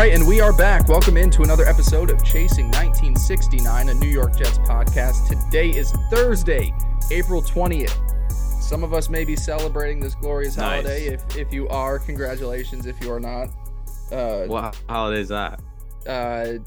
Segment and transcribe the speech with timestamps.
[0.00, 0.88] right, and we are back.
[0.88, 5.28] Welcome into another episode of Chasing 1969, a New York Jets podcast.
[5.28, 6.72] Today is Thursday,
[7.10, 7.94] April 20th.
[8.62, 10.84] Some of us may be celebrating this glorious Nice.
[10.84, 11.06] holiday.
[11.06, 12.86] If if you are, congratulations.
[12.86, 13.48] If you are not,
[14.12, 15.60] uh, What holiday is that?
[16.06, 16.58] uh,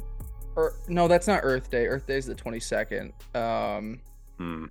[0.56, 1.88] Ear- no, that's not Earth Day.
[1.88, 3.14] Earth Day is the 22nd.
[3.34, 4.00] Um,
[4.38, 4.66] Hmm.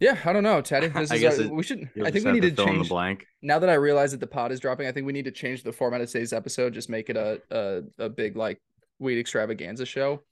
[0.00, 0.88] Yeah, I don't know, Teddy.
[0.94, 1.88] This I is our- it- we should.
[2.04, 3.26] I think we need to in change the blank.
[3.42, 5.62] now that I realize that the pod is dropping, I think we need to change
[5.62, 6.74] the format of today's episode.
[6.74, 8.60] Just make it a a, a big like
[8.98, 10.22] weed extravaganza show.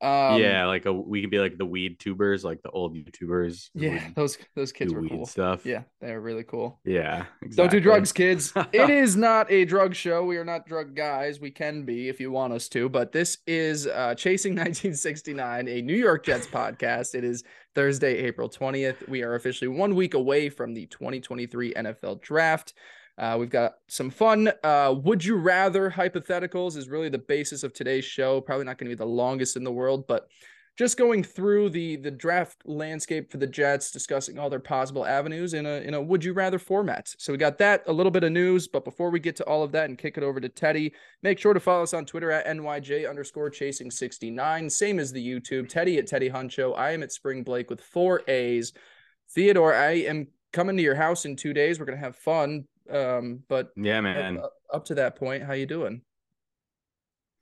[0.00, 3.70] Um, yeah, like a we could be like the weed tubers, like the old YouTubers.
[3.74, 4.04] yeah.
[4.04, 5.26] would Those those kids were cool.
[5.26, 5.66] stuff.
[5.66, 6.78] Yeah, they're really cool.
[6.84, 7.26] yeah.
[7.50, 8.52] Don't do drugs, kids.
[8.72, 10.24] it is not a drug show.
[10.24, 11.40] We are not drug guys.
[11.40, 15.82] We can be if you want us to, but this is uh, Chasing 1969, a
[15.82, 17.16] New York Jets podcast.
[17.16, 17.42] It is
[17.74, 19.08] Thursday, April 20th.
[19.08, 22.74] We are officially one week away from the 2023 NFL Draft.
[23.18, 24.52] Uh, we've got some fun.
[24.62, 28.40] Uh, would you rather hypotheticals is really the basis of today's show.
[28.40, 30.28] Probably not going to be the longest in the world, but
[30.78, 35.52] just going through the the draft landscape for the Jets, discussing all their possible avenues
[35.52, 37.12] in a in a would you rather format.
[37.18, 39.64] So we got that, a little bit of news, but before we get to all
[39.64, 42.30] of that and kick it over to Teddy, make sure to follow us on Twitter
[42.30, 44.70] at NYJ underscore chasing 69.
[44.70, 45.68] Same as the YouTube.
[45.68, 46.78] Teddy at Teddy Huncho.
[46.78, 48.72] I am at Spring Blake with four A's.
[49.34, 51.80] Theodore, I am coming to your house in two days.
[51.80, 52.66] We're gonna have fun.
[52.90, 54.38] Um, but Yeah, man.
[54.38, 56.02] up, up to that point, how you doing?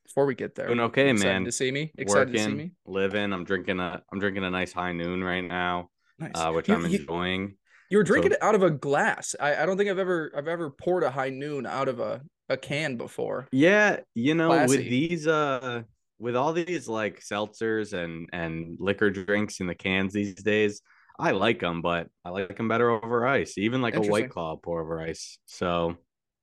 [0.05, 1.45] Before we get there, Doing okay, excited man.
[1.45, 2.71] To see me, excited to see me.
[2.87, 3.33] living.
[3.33, 5.89] I'm drinking a I'm drinking a nice high noon right now,
[6.21, 6.31] Nice.
[6.37, 7.57] uh, which You- I'm you- enjoying.
[7.91, 9.35] You were drinking So- it out of a glass.
[9.41, 12.23] I, I don't think I've ever I've ever poured a high noon out of a,
[12.49, 13.49] a can before.
[13.51, 14.77] Yeah, you know, Classy.
[14.77, 15.83] with these uh
[16.21, 20.83] with all these like seltzers and and liquor drinks in the cans these days,
[21.19, 23.57] I like them, but I like them better over ice.
[23.59, 25.39] Even like a white claw pour over ice.
[25.47, 25.97] So,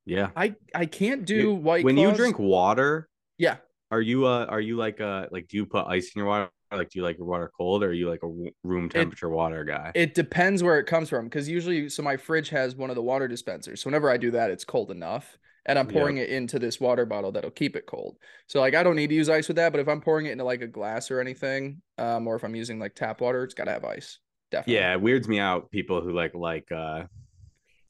[0.05, 0.31] yeah.
[0.35, 3.07] I I can't do You- white when you drink water,
[3.37, 3.57] Yeah,
[3.91, 6.49] are you uh are you like uh like do you put ice in your water?
[6.71, 8.27] Like do you like your water cold or are you like a
[8.63, 9.91] room temperature water guy?
[9.93, 13.01] it depends where it comes from because usually so my fridge has one of the
[13.03, 13.81] water dispensers.
[13.81, 15.37] So whenever I do that, it's cold enough.
[15.65, 15.93] And I'm Yep.
[15.93, 18.17] pouring it into this water bottle that'll keep it cold.
[18.47, 20.31] So like I don't need to use ice with that, but if I'm pouring it
[20.31, 23.53] into like a glass or anything, um, or if I'm using like tap water, it's
[23.53, 24.17] gotta have ice.
[24.53, 24.73] Definitely.
[24.75, 27.03] yeah, it weirds me out people who like like uh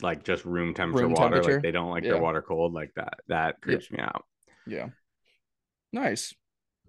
[0.01, 1.53] like just room temperature Room water temperature?
[1.57, 2.13] like they don't like Yeah.
[2.13, 3.16] their water cold like that.
[3.28, 4.24] That creeps me out.
[4.68, 4.88] Yeah.
[5.91, 6.34] Nice.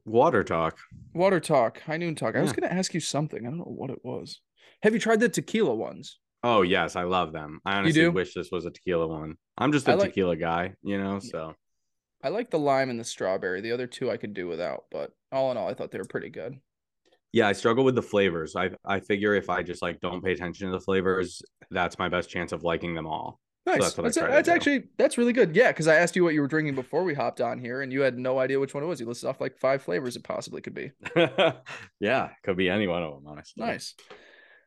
[0.05, 0.79] Water talk.
[1.15, 2.37] Water talk, high noon talk.
[2.37, 3.47] I was gonna ask you something.
[3.47, 4.41] I don't know what it was.
[4.83, 6.19] Have you tried the tequila ones?
[6.43, 7.61] Oh yes, I love them.
[7.65, 9.37] I honestly wish this was a tequila one.
[9.57, 11.19] I'm just a like- tequila guy, you know.
[11.21, 11.55] So
[12.23, 13.61] I like the lime and the strawberry.
[13.61, 16.05] The other two I could do without, but all in all, I thought they were
[16.05, 16.59] pretty good.
[17.35, 18.55] Yeah, I struggle with the flavors.
[18.55, 22.09] I I figure if I just like don't pay attention to the flavors, that's my
[22.09, 23.41] best chance of liking them all.
[23.67, 23.81] Nice.
[23.81, 25.57] that's what that's that's actually that's really good.
[25.57, 27.93] Yeah, because I asked you what you were drinking before we hopped on here, and
[27.93, 29.01] you had no idea which one it was.
[29.01, 30.93] You listed off like five flavors it possibly could be.
[32.01, 33.65] yeah, could be any one of them, honestly.
[33.65, 33.95] Nice.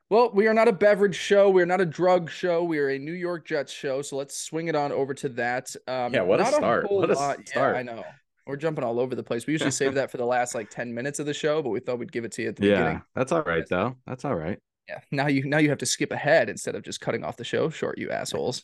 [0.09, 1.49] Well, we are not a beverage show.
[1.49, 2.63] We are not a drug show.
[2.63, 4.01] We are a New York Jets show.
[4.01, 5.73] So let's swing it on over to that.
[5.88, 6.85] Um, Yeah, what a start.
[6.85, 7.75] whole What a lot- start.
[7.75, 8.03] Yeah, I know.
[8.47, 9.46] We're jumping all over the place.
[9.47, 11.80] We usually save that for the last like 10 minutes of the show, but we
[11.80, 13.03] thought we'd give it to you at the Yeah, beginning.
[13.16, 13.97] that's all right though.
[14.06, 14.59] That's all right.
[14.88, 15.00] Yeah.
[15.12, 17.69] Now you now you have to skip ahead instead of just cutting off the show
[17.69, 18.63] short, you assholes.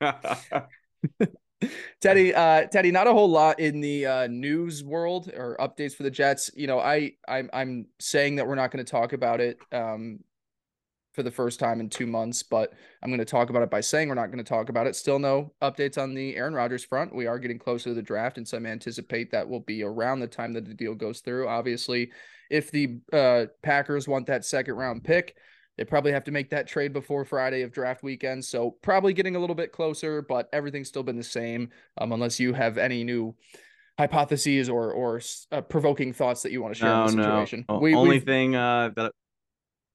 [2.00, 6.02] Teddy, uh, Teddy, not a whole lot in the uh, news world or updates for
[6.02, 6.50] the Jets.
[6.54, 10.20] You know, I, I'm, I'm saying that we're not going to talk about it um,
[11.16, 13.80] for the first time in two months, but I'm going to talk about it by
[13.80, 14.94] saying we're not going to talk about it.
[14.94, 17.14] Still no updates on the Aaron Rodgers front.
[17.14, 20.26] We are getting closer to the draft, and some anticipate that will be around the
[20.26, 21.48] time that the deal goes through.
[21.48, 22.10] Obviously,
[22.50, 25.36] if the uh, Packers want that second round pick,
[25.78, 28.44] they probably have to make that trade before Friday of draft weekend.
[28.44, 31.70] So probably getting a little bit closer, but everything's still been the same.
[31.98, 33.34] Um, unless you have any new
[33.98, 37.64] hypotheses or or uh, provoking thoughts that you want to share no, in the situation.
[37.70, 39.12] O- We, only thing uh that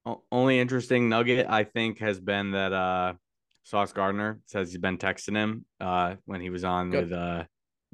[0.05, 3.13] o- only interesting nugget I think has been that uh
[3.63, 7.03] Sauce Gardner says he's been texting him uh when he was on Good.
[7.09, 7.43] with uh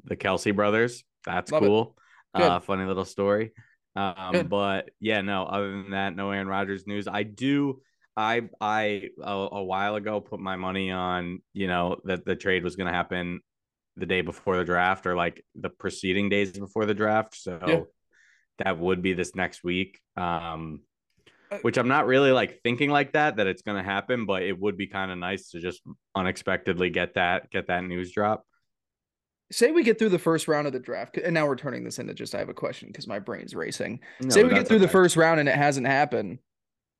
[0.04, 1.04] the Kelce brothers.
[1.26, 1.96] That's Love cool.
[2.34, 3.52] Uh funny little story.
[3.96, 4.48] Um Good.
[4.48, 7.06] but yeah, no, other than that, no Aaron Rodgers news.
[7.08, 7.80] I do
[8.16, 12.64] I I a, a while ago put my money on, you know, that the trade
[12.64, 13.40] was gonna happen
[13.96, 17.34] the day before the draft or like the preceding days before the draft.
[17.36, 17.80] So Yeah.
[18.64, 20.00] that would be this next week.
[20.16, 20.80] Um
[21.50, 24.58] Uh, which I'm not really like thinking like that that it's gonna happen, but it
[24.58, 25.82] would be kind of nice to just
[26.14, 28.44] unexpectedly get that get that news drop.
[29.50, 31.98] say we get through the first round of the draft, and now we're turning this
[31.98, 34.00] into just I have a question because my brain's racing.
[34.20, 36.38] No, say we get through the first round and it hasn't happened.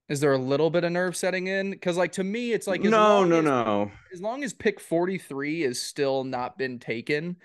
[0.09, 1.71] Is there a little bit of nerve setting in?
[1.71, 3.91] Because like to me, it's like as no, no, as- no.
[4.15, 7.37] as long as pick 43 is still not been taken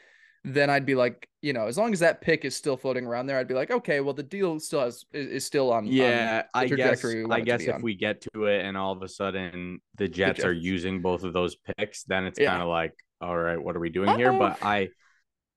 [0.44, 3.28] then I'd be like, you know, as long as that pick is still floating around
[3.28, 5.86] there, I'd be like, okay, well, the deal still has is, is still on.
[5.86, 7.04] Yeah, on I guess.
[7.06, 7.81] I guess if on.
[7.81, 10.45] we get to it and all of a sudden the Jets, the Jets.
[10.45, 12.51] are using both of those picks, then it's yeah.
[12.51, 14.18] kind of like, all right, what are we doing Uh-oh.
[14.18, 14.34] here?
[14.34, 14.90] But I,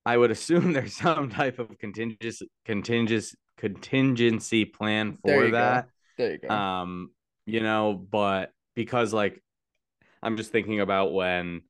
[0.04, 5.86] I would assume there's some type of contingency, contingency, contingency plan for that.
[5.86, 5.90] Go.
[6.18, 6.48] There you go.
[6.48, 7.10] Um,
[7.44, 9.42] you know, but because like,
[10.22, 11.62] I'm just thinking about when,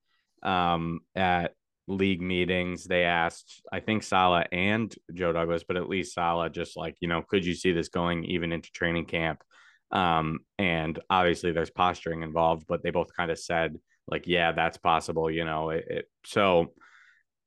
[0.42, 1.54] um, at
[1.88, 6.76] league meetings, they asked, I think Saleh and Joe Douglas, but at least Saleh, just
[6.76, 9.42] like, you know, could you see this going even into training camp?
[9.92, 13.78] Um, and obviously there's posturing involved, but they both kind of said,
[14.08, 15.70] like, yeah, that's possible, you know.
[15.70, 16.72] It, it so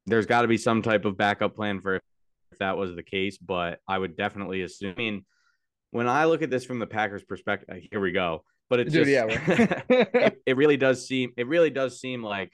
[0.06, 3.38] there's got to be some type of backup plan for if that was the case,
[3.38, 4.95] but I would definitely assume.
[4.97, 5.25] I mean,
[5.91, 8.44] when I look at this from the Packers' perspective, here we go.
[8.69, 9.25] But it's Dude, yeah,
[9.89, 12.51] it, it really does seem, it really does seem like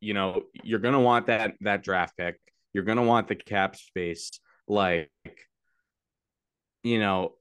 [0.00, 2.38] you know, you're gonna want that that draft pick.
[2.72, 4.38] You're gonna want the cap space.
[4.66, 5.10] Like,
[6.82, 7.34] you know,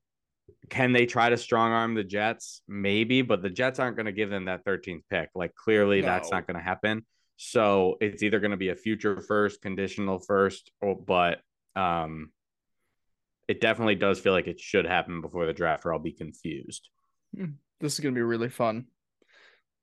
[0.69, 2.61] can they try to strong arm the Jets?
[2.67, 5.29] Maybe, but the Jets aren't gonna give them that 13th pick.
[5.35, 6.07] Like, clearly, no.
[6.07, 7.05] that's not gonna happen.
[7.35, 11.41] So it's either gonna be a future first, conditional first, or but
[11.75, 12.31] um,
[13.47, 16.89] it definitely does feel like it should happen before the draft, or I'll be confused.
[17.35, 17.51] Hmm.
[17.79, 18.87] This is gonna be really fun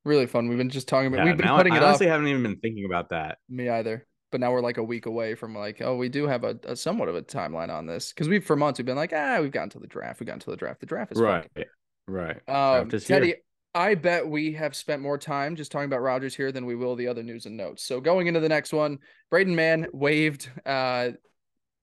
[0.04, 0.48] really fun.
[0.48, 1.18] We've been just talking about.
[1.18, 3.38] Yeah, we've been now, putting I it honestly haven't even been thinking about that.
[3.48, 4.06] Me either.
[4.30, 6.74] But now we're like a week away from like, oh, we do have a, a
[6.74, 9.52] somewhat of a timeline on this because we've for months we've been like, ah, we've
[9.52, 10.80] gotten to the draft, we've gotten to the draft.
[10.80, 11.64] The draft is right, fun.
[12.08, 12.48] right.
[12.48, 13.36] Um, Teddy.
[13.76, 16.94] I bet we have spent more time just talking about Rodgers here than we will
[16.94, 17.84] the other news and notes.
[17.84, 18.98] So going into the next one,
[19.30, 21.10] Braden Mann waived uh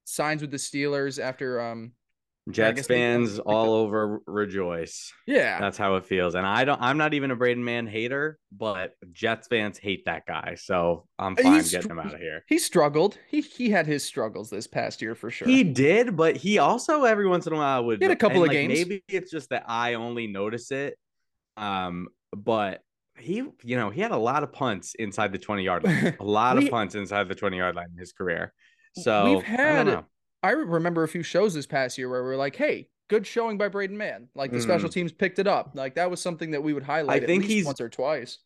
[0.05, 1.93] signs with the Steelers after um
[2.49, 5.13] Jets fans all over rejoice.
[5.27, 5.59] Yeah.
[5.59, 6.33] That's how it feels.
[6.33, 10.25] And I don't I'm not even a Braden Mann hater, but Jets fans hate that
[10.25, 10.55] guy.
[10.59, 12.43] So I'm fine He's, getting him out of here.
[12.47, 13.17] He struggled.
[13.29, 15.47] He he had his struggles this past year for sure.
[15.47, 18.47] He did, but he also every once in a while would get a couple of
[18.47, 18.73] like, games.
[18.73, 20.97] Maybe it's just that I only notice it.
[21.57, 22.81] Um, but
[23.17, 26.15] he, you know, he had a lot of punts inside the 20 yard line.
[26.19, 28.53] A lot we, of punts inside the 20 yard line in his career.
[28.95, 30.03] So we've had
[30.43, 33.57] I remember a few shows this past year where we are like, hey, good showing
[33.57, 34.29] by Braden Mann.
[34.33, 34.63] Like the mm.
[34.63, 35.71] special teams picked it up.
[35.73, 37.23] Like that was something that we would highlight.
[37.23, 38.39] I think he's once or twice.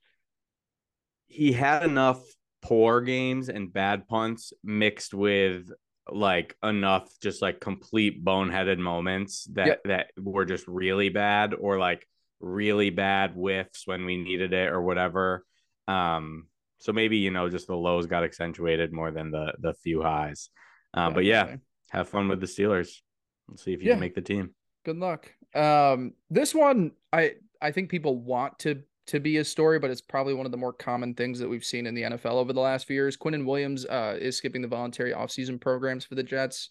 [1.27, 2.21] He had enough
[2.61, 5.69] poor games and bad punts mixed with
[6.11, 9.83] like enough just like complete boneheaded moments that yep.
[9.85, 12.07] that were just really bad or like
[12.39, 15.45] really bad whiffs when we needed it or whatever.
[15.87, 16.47] Um,
[16.79, 20.49] so maybe you know just the lows got accentuated more than the the few highs.
[20.93, 21.57] Um, but yeah,
[21.89, 23.01] have fun with the Steelers.
[23.47, 23.93] Let's see if you yeah.
[23.93, 24.51] can make the team.
[24.83, 25.31] Good luck.
[25.53, 30.01] Um, this one, I I think people want to to be a story, but it's
[30.01, 32.59] probably one of the more common things that we've seen in the NFL over the
[32.59, 33.15] last few years.
[33.15, 36.69] Quinnen Williams uh, is skipping the voluntary offseason programs for the Jets.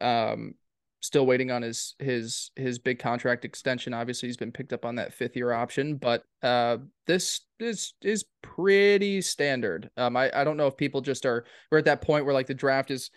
[0.00, 0.54] Um,
[1.00, 3.94] still waiting on his his his big contract extension.
[3.94, 8.24] Obviously, he's been picked up on that fifth year option, but uh, this is is
[8.42, 9.90] pretty standard.
[9.96, 12.46] Um, I I don't know if people just are we're at that point where like
[12.46, 13.10] the draft is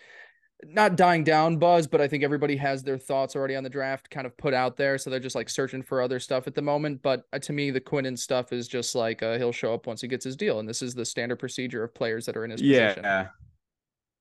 [0.65, 4.09] not dying down buzz, but I think everybody has their thoughts already on the draft
[4.09, 4.97] kind of put out there.
[4.97, 7.01] So they're just like searching for other stuff at the moment.
[7.01, 10.01] But uh, to me, the Quinnen stuff is just like uh, he'll show up once
[10.01, 10.59] he gets his deal.
[10.59, 12.93] And this is the standard procedure of players that are in his yeah.
[12.93, 13.29] position.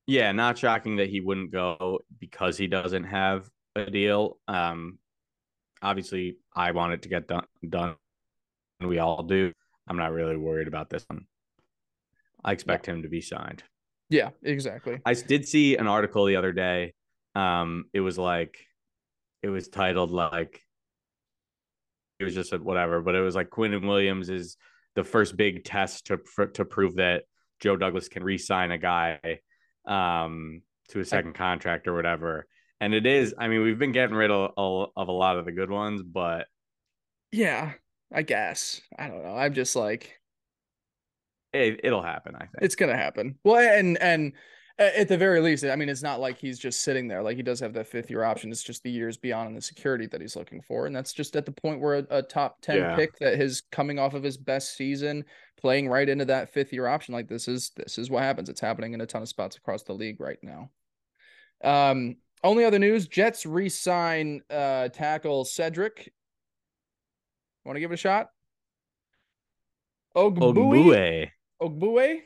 [0.07, 0.31] Yeah.
[0.31, 4.37] Not shocking that he wouldn't go because he doesn't have a deal.
[4.47, 4.97] Um,
[5.81, 7.45] obviously, I want it to get done.
[7.67, 7.95] done.
[8.79, 9.53] And we all do.
[9.87, 11.25] I'm not really worried about this one.
[12.43, 12.95] I expect yeah.
[12.95, 13.63] him to be signed.
[14.11, 14.99] Yeah, exactly.
[15.05, 16.93] I did see an article the other day.
[17.33, 18.57] Um, it was like,
[19.41, 20.61] it was titled like,
[22.19, 24.57] it was just a, whatever, but it was like Quinnen Williams is
[24.95, 27.23] the first big test to for, to prove that
[27.61, 29.39] Joe Douglas can re-sign a guy
[29.87, 32.45] um, to a second contract or whatever.
[32.81, 33.33] And it is.
[33.37, 36.47] I mean, we've been getting rid of, of a lot of the good ones, but
[37.31, 37.71] yeah,
[38.13, 39.35] I guess I don't know.
[39.35, 40.19] I'm just like
[41.53, 42.35] it, will happen.
[42.35, 43.37] I think it's gonna happen.
[43.43, 44.33] Well, and and
[44.81, 47.21] at the very least, I mean, it's not like he's just sitting there.
[47.21, 48.51] Like he does have that fifth year option.
[48.51, 51.35] It's just the years beyond and the security that he's looking for, and that's just
[51.35, 52.95] at the point where a, a top ten yeah.
[52.95, 55.23] pick that is coming off of his best season,
[55.59, 57.13] playing right into that fifth year option.
[57.13, 58.49] Like this is this is what happens.
[58.49, 60.71] It's happening in a ton of spots across the league right now.
[61.63, 66.11] Um, only other news: Jets re-sign uh, tackle Cedric.
[67.65, 68.29] Want to give it a shot?
[70.15, 71.29] Ogbuehi.
[71.61, 72.21] Ogbuehi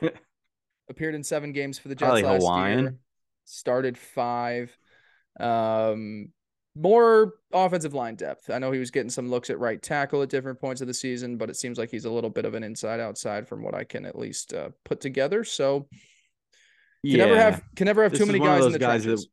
[0.90, 2.80] appeared in seven games for the Jets Probably last Hawaiian.
[2.80, 2.96] year.
[3.44, 4.76] Started five.
[5.38, 6.28] Um,
[6.74, 8.50] more offensive line depth.
[8.50, 10.94] I know he was getting some looks at right tackle at different points of the
[10.94, 13.74] season, but it seems like he's a little bit of an inside outside from what
[13.74, 15.42] I can at least uh, put together.
[15.44, 15.90] So, Can
[17.02, 17.16] yeah.
[17.24, 19.28] never have can never have this too many guys in the guys trenches.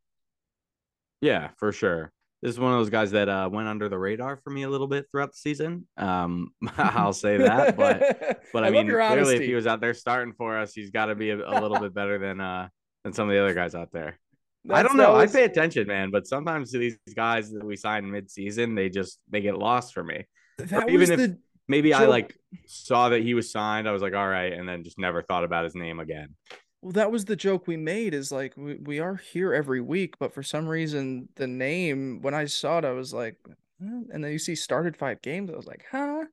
[1.21, 2.11] That, yeah, for sure.
[2.43, 4.69] This is one of those guys that uh, went under the radar for me a
[4.69, 5.87] little bit throughout the season.
[5.95, 9.93] Um, I'll say that, but but I, I mean, clearly, if he was out there
[9.93, 12.67] starting for us, he's got to be a, a little bit better than uh
[13.05, 14.19] than some of the other guys out there.
[14.65, 15.13] That's, I don't know.
[15.13, 15.33] Was...
[15.33, 19.39] I pay attention, man, but sometimes these guys that we sign mid-season, they just they
[19.39, 20.25] get lost for me.
[20.57, 21.37] That even if the...
[21.69, 21.93] maybe.
[21.93, 24.99] I like saw that he was signed, I was like, all right, and then just
[24.99, 26.35] never thought about his name again.
[26.83, 28.13] Well, that was the joke we made.
[28.13, 32.33] Is like we, we are here every week, but for some reason, the name when
[32.33, 33.37] I saw it, I was like,
[33.79, 36.25] and then you see started five games, I was like, huh.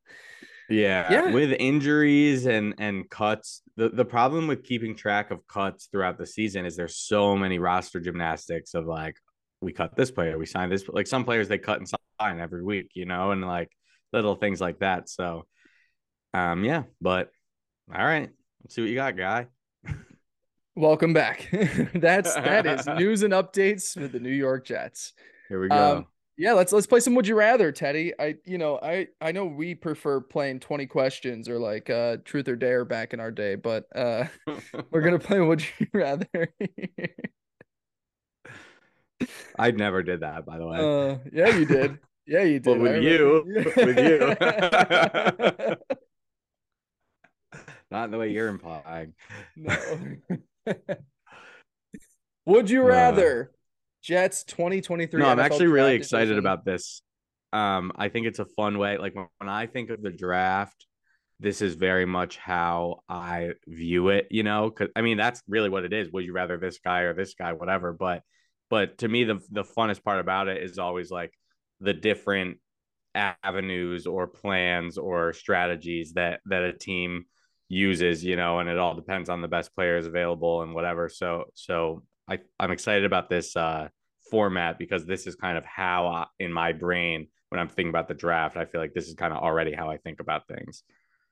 [0.68, 1.30] Yeah, yeah.
[1.30, 6.26] With injuries and and cuts, the the problem with keeping track of cuts throughout the
[6.26, 9.16] season is there's so many roster gymnastics of like
[9.60, 10.88] we cut this player, we signed this.
[10.88, 11.88] Like some players they cut and
[12.20, 13.70] sign every week, you know, and like
[14.12, 15.08] little things like that.
[15.08, 15.46] So,
[16.34, 16.84] um, yeah.
[17.00, 17.30] But
[17.94, 18.30] all right,
[18.64, 19.46] let's see what you got, guy.
[20.80, 21.46] Welcome back.
[21.94, 25.12] That's that is news and updates with the New York Jets.
[25.50, 25.96] Here we go.
[25.96, 26.06] Um,
[26.38, 28.14] yeah, let's let's play some would you rather, Teddy.
[28.18, 32.48] I you know, I I know we prefer playing 20 questions or like uh truth
[32.48, 34.24] or dare back in our day, but uh
[34.90, 36.26] we're going to play would you rather.
[39.58, 40.78] I never did that, by the way.
[40.78, 41.98] Uh yeah, you did.
[42.26, 42.64] Yeah, you did.
[42.64, 43.44] But with you,
[43.76, 44.34] with you.
[47.90, 49.12] Not the way you're implying.
[49.56, 49.76] No.
[52.46, 53.52] would you rather
[54.02, 55.20] Jets 2023.
[55.20, 56.38] No, I'm actually really excited division.
[56.38, 57.02] about this.
[57.52, 58.96] Um, I think it's a fun way.
[58.98, 60.86] Like when, when I think of the draft,
[61.38, 65.68] this is very much how I view it, you know, because I mean that's really
[65.68, 66.10] what it is.
[66.12, 67.92] Would you rather this guy or this guy, whatever.
[67.92, 68.22] But
[68.68, 71.32] but to me, the the funnest part about it is always like
[71.80, 72.58] the different
[73.14, 77.24] avenues or plans or strategies that that a team
[77.70, 81.08] uses, you know, and it all depends on the best players available and whatever.
[81.08, 83.88] So so I, I'm excited about this uh,
[84.30, 88.08] format because this is kind of how I, in my brain when I'm thinking about
[88.08, 90.84] the draft, I feel like this is kind of already how I think about things.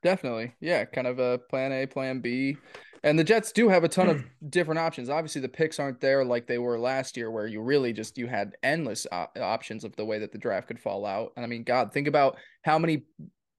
[0.02, 0.54] Definitely.
[0.60, 0.84] Yeah.
[0.84, 2.56] Kind of a plan A, plan B.
[3.04, 5.08] And the Jets do have a ton of different options.
[5.08, 8.26] Obviously, the picks aren't there like they were last year, where you really just you
[8.26, 11.32] had endless op- options of the way that the draft could fall out.
[11.36, 13.04] And I mean, God, think about how many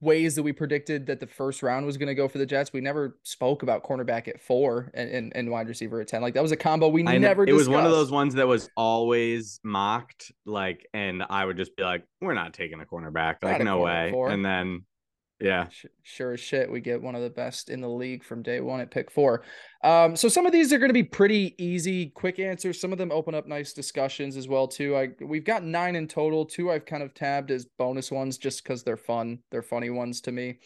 [0.02, 2.72] ways that we predicted that the first round was going to go for the Jets.
[2.72, 6.22] We never spoke about cornerback at four and, and, and wide receiver at 10.
[6.22, 7.68] Like that was a combo we I never It discussed.
[7.68, 10.32] was one of those ones that was always mocked.
[10.46, 13.36] Like, and I would just be like, we're not taking a cornerback.
[13.44, 14.10] Like, no way.
[14.12, 14.30] Four.
[14.30, 14.86] And then
[15.40, 15.68] yeah.
[16.04, 16.70] Sure as shit.
[16.70, 19.44] We get one of the best in the league from day one at pick four.
[19.84, 22.80] Um, so some of these are going to be pretty easy, quick answers.
[22.80, 24.98] Some of them open up nice discussions as well, too.
[24.98, 26.46] I we've got nine in total.
[26.46, 29.40] Two I've kind of tabbed as bonus ones just because they're fun.
[29.50, 30.60] They're funny ones to me.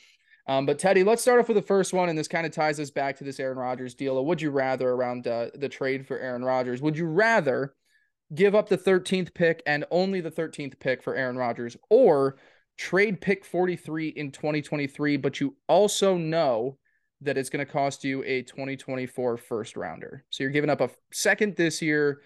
[0.47, 2.79] Um, but Teddy, let's start off with the first one, and this kind of ties
[2.79, 4.23] us back to this Aaron Rodgers deal.
[4.25, 6.81] Would you rather around uh, the trade for Aaron Rodgers?
[6.81, 7.75] Would you rather
[8.33, 12.37] give up the 13th pick and only the 13th pick for Aaron Rodgers, or
[12.77, 16.77] trade pick 43 in 2023, but you also know
[17.21, 20.25] that it's going to cost you a 2024 first rounder.
[20.29, 22.21] So you're giving up a second this year.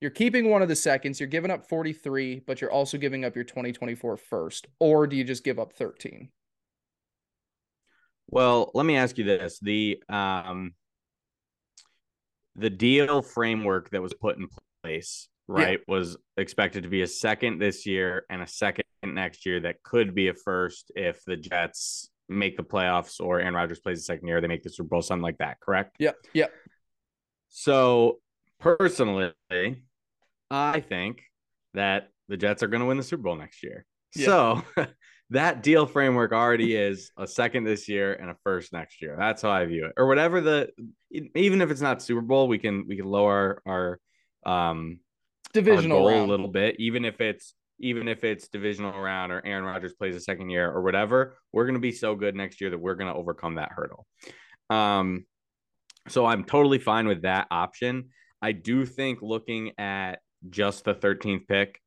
[0.00, 1.18] You're keeping one of the seconds.
[1.18, 4.66] You're giving up 43, but you're also giving up your 2024 first.
[4.78, 6.28] Or do you just give up 13?
[8.28, 9.58] Well, let me ask you this.
[9.60, 10.74] The um
[12.56, 14.48] the deal framework that was put in
[14.82, 15.92] place right, yeah.
[15.92, 20.14] was expected to be a second this year and a second next year that could
[20.14, 24.26] be a first if the Jets make the playoffs or Aaron Rodgers plays the second
[24.26, 25.96] year, they make the Super Bowl, something like that, correct?
[25.98, 26.16] Yep.
[26.34, 26.52] Yep.
[27.48, 28.18] So
[28.58, 29.32] personally,
[30.50, 31.22] I think
[31.74, 33.86] that the Jets are going to win the Super Bowl next year.
[34.14, 34.26] Yep.
[34.26, 34.62] So
[35.30, 39.16] that deal framework already is a second this year and a first next year.
[39.18, 39.92] That's how I view it.
[39.96, 40.70] Or whatever the
[41.10, 44.00] even if it's not Super Bowl, we can we can lower our
[44.44, 45.00] um
[45.62, 46.22] divisional goal round.
[46.22, 50.16] a little bit, even if it's even if it's divisional round or Aaron Rodgers plays
[50.16, 52.94] a second year or whatever, we're going to be so good next year that we're
[52.94, 54.06] going to overcome that hurdle.
[54.70, 55.26] Um,
[56.08, 58.10] so I'm totally fine with that option.
[58.40, 61.80] I do think looking at just the 13th pick,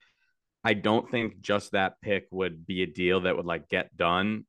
[0.64, 4.46] I don't think just that pick would be a deal that would like get done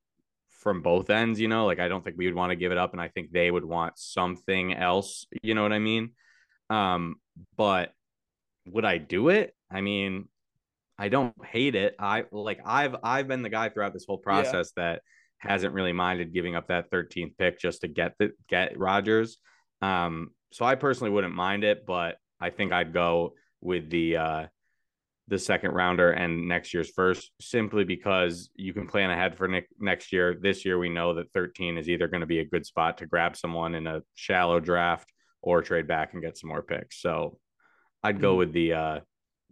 [0.51, 2.79] from both ends, you know, like I don't think we would want to give it
[2.79, 6.11] up and I think they would want something else, you know what I mean?
[6.69, 7.17] Um,
[7.57, 7.93] but
[8.67, 9.55] would I do it?
[9.71, 10.29] I mean,
[10.99, 11.97] I don't hate it.
[11.99, 14.93] I like I've I've been the guy throughout this whole process yeah.
[14.93, 15.03] that
[15.39, 19.39] hasn't really minded giving up that 13th pick just to get the get Rodgers.
[19.81, 24.47] Um, so I personally wouldn't mind it, but I think I'd go with the uh
[25.29, 29.67] the second rounder and next year's first simply because you can plan ahead for ne-
[29.79, 30.37] next year.
[30.39, 33.07] This year we know that 13 is either going to be a good spot to
[33.07, 35.09] grab someone in a shallow draft
[35.41, 37.01] or trade back and get some more picks.
[37.01, 37.39] So
[38.03, 38.39] I'd go mm-hmm.
[38.39, 39.01] with the uh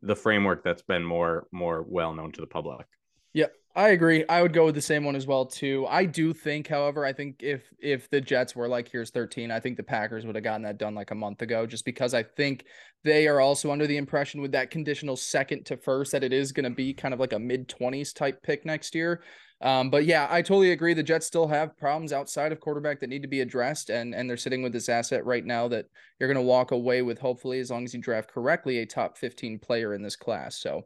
[0.03, 2.87] the framework that's been more more well known to the public.
[3.35, 4.25] Yeah, I agree.
[4.29, 5.87] I would go with the same one as well too.
[5.89, 9.61] I do think, however, I think if if the Jets were like here's 13, I
[9.61, 12.23] think the Packers would have gotten that done like a month ago just because I
[12.23, 12.65] think
[13.05, 16.53] they are also under the impression with that conditional second to first that it is
[16.53, 19.23] going to be kind of like a mid 20s type pick next year.
[19.61, 20.95] Um, but yeah, I totally agree.
[20.95, 24.29] The Jets still have problems outside of quarterback that need to be addressed, and and
[24.29, 25.87] they're sitting with this asset right now that
[26.19, 29.19] you're going to walk away with, hopefully, as long as you draft correctly, a top
[29.19, 30.57] 15 player in this class.
[30.57, 30.85] So,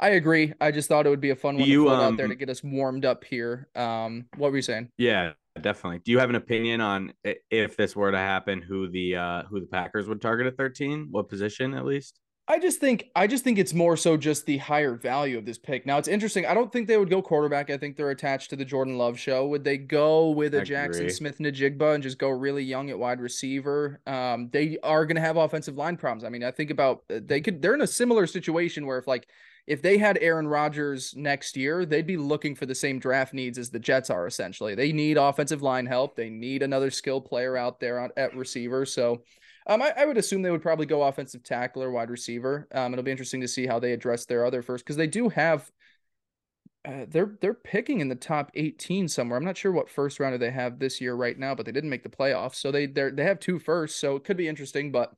[0.00, 0.52] I agree.
[0.60, 2.32] I just thought it would be a fun one you, to um, out there to
[2.32, 3.68] um, get us warmed up here.
[3.74, 4.88] Um, what were you saying?
[4.96, 6.00] Yeah, definitely.
[6.04, 7.12] Do you have an opinion on
[7.50, 11.08] if this were to happen, who the uh, who the Packers would target at 13?
[11.10, 12.20] What position, at least?
[12.46, 15.56] I just think I just think it's more so just the higher value of this
[15.56, 15.86] pick.
[15.86, 16.44] Now it's interesting.
[16.44, 17.70] I don't think they would go quarterback.
[17.70, 19.46] I think they're attached to the Jordan Love show.
[19.46, 24.02] Would they go with a Jaxon Smith-Njigba and just go really young at wide receiver?
[24.06, 26.22] Um, they are going to have offensive line problems.
[26.22, 27.62] I mean, I think about uh, they could.
[27.62, 29.26] They're in a similar situation where if like
[29.66, 33.56] if they had Aaron Rodgers next year, they'd be looking for the same draft needs
[33.56, 34.26] as the Jets are.
[34.26, 36.14] Essentially, they need offensive line help.
[36.14, 38.84] They need another skill player out there at receiver.
[38.84, 39.22] So
[39.66, 42.68] um, I, I, would assume they would probably go offensive tackle or wide receiver.
[42.72, 45.28] Um, it'll be interesting to see how they address their other first because they do
[45.30, 45.70] have.
[46.86, 49.38] Uh, they're they're picking in the top 18 somewhere.
[49.38, 51.88] I'm not sure what first rounder they have this year right now, but they didn't
[51.88, 54.92] make the playoffs, so they they they have two firsts, so it could be interesting.
[54.92, 55.14] But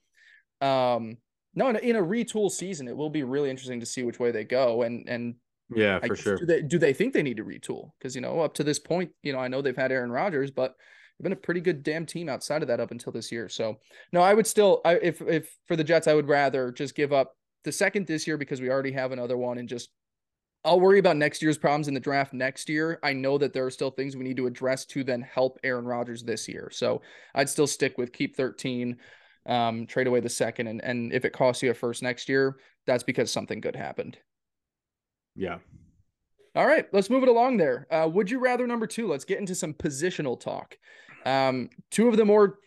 [0.60, 1.18] um,
[1.56, 4.20] no, in a, in a retool season, it will be really interesting to see which
[4.20, 4.82] way they go.
[4.82, 5.34] And and
[5.74, 6.36] yeah, I for sure.
[6.36, 7.90] Do they, do they think they need to retool?
[7.98, 10.52] Because you know, up to this point, you know, I know they've had Aaron Rodgers,
[10.52, 10.76] but
[11.18, 13.48] they've been a pretty good damn team outside of that up until this year.
[13.48, 13.78] So
[14.12, 17.12] no, I would still, I, if if for the Jets, I would rather just give
[17.12, 19.90] up the second this year because we already have another one and just
[20.64, 22.98] I'll worry about next year's problems in the draft next year.
[23.02, 25.84] I know that there are still things we need to address to then help Aaron
[25.84, 26.70] Rodgers this year.
[26.72, 27.02] So
[27.36, 28.96] I'd still stick with keep 13,
[29.46, 32.56] um, trade away the second, and and if it costs you a first next year,
[32.84, 34.18] that's because something good happened.
[35.36, 35.58] Yeah.
[36.56, 37.86] All right, let's move it along there.
[37.90, 39.06] Uh, would you rather number two?
[39.06, 40.76] Let's get into some positional talk.
[41.26, 42.58] Um, two of the more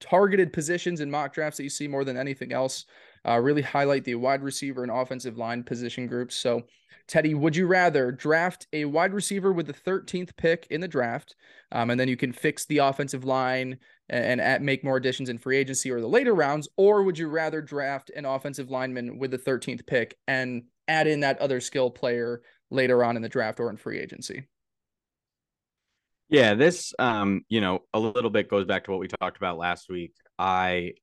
[0.00, 2.84] targeted positions in mock drafts that you see more than anything else
[3.26, 6.34] uh, really highlight the wide receiver and offensive line position groups.
[6.34, 6.62] So,
[7.08, 11.34] Teddy, would you rather draft a wide receiver with the 13th pick in the draft,
[11.70, 15.38] um, and then you can fix the offensive line and, and make more additions in
[15.38, 19.30] free agency or the later rounds, or would you rather draft an offensive lineman with
[19.30, 23.60] the 13th pick and add in that other skill player later on in the draft
[23.60, 24.46] or in free agency?
[26.32, 29.58] Yeah, this um, you know, a little bit goes back to what we talked about
[29.58, 30.14] last week.
[30.38, 30.94] I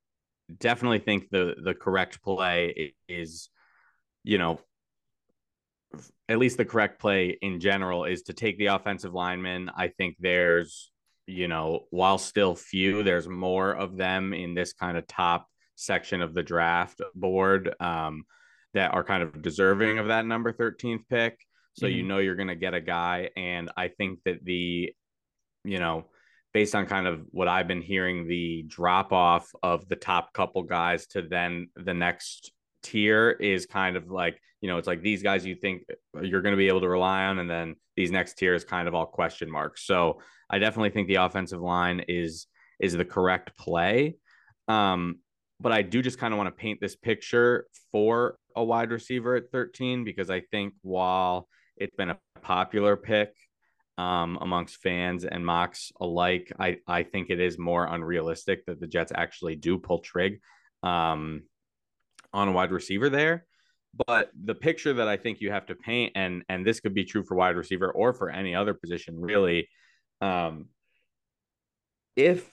[0.57, 3.49] definitely think the the correct play is,
[4.23, 4.59] you know,
[6.27, 9.69] at least the correct play in general is to take the offensive lineman.
[9.77, 10.89] I think there's,
[11.27, 16.23] you know, while still few, there's more of them in this kind of top section
[16.23, 18.23] of the draft board um,
[18.73, 21.37] that are kind of deserving of that number 13th pick.
[21.73, 21.97] So mm-hmm.
[21.97, 24.91] you know you're going to get a guy, and I think that the
[25.69, 26.05] you know,
[26.53, 30.63] based on kind of what I've been hearing, the drop off of the top couple
[30.63, 32.51] guys to then the next
[32.81, 35.83] tier is kind of like, you know, it's like these guys you think
[36.21, 38.87] you're going to be able to rely on, and then these next tier is kind
[38.87, 39.85] of all question marks.
[39.85, 42.47] So I definitely think the offensive line is
[42.79, 44.15] is the correct play.
[44.67, 45.19] Um,
[45.59, 49.35] but I do just kind of want to paint this picture for a wide receiver
[49.35, 53.33] at 13 because I think while it's been a popular pick
[53.99, 56.53] um, amongst fans and mocks alike.
[56.57, 60.39] I, I think it is more unrealistic that the Jets actually do pull trig
[60.83, 61.43] um,
[62.31, 63.45] on a wide receiver there.
[64.07, 67.03] But the picture that I think you have to paint, and and this could be
[67.03, 69.67] true for wide receiver or for any other position, really.
[70.21, 70.67] Um,
[72.15, 72.49] if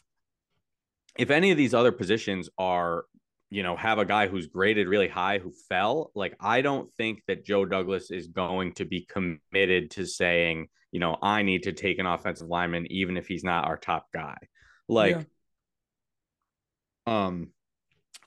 [1.16, 3.04] if any of these other positions are
[3.50, 7.22] you know, have a guy who's graded really high who fell, like I don't think
[7.28, 11.72] that Joe Douglas is going to be committed to saying, you know, I need to
[11.72, 14.37] take an offensive lineman even if he's not our top guy.
[14.88, 15.26] Like
[17.06, 17.24] yeah.
[17.24, 17.48] um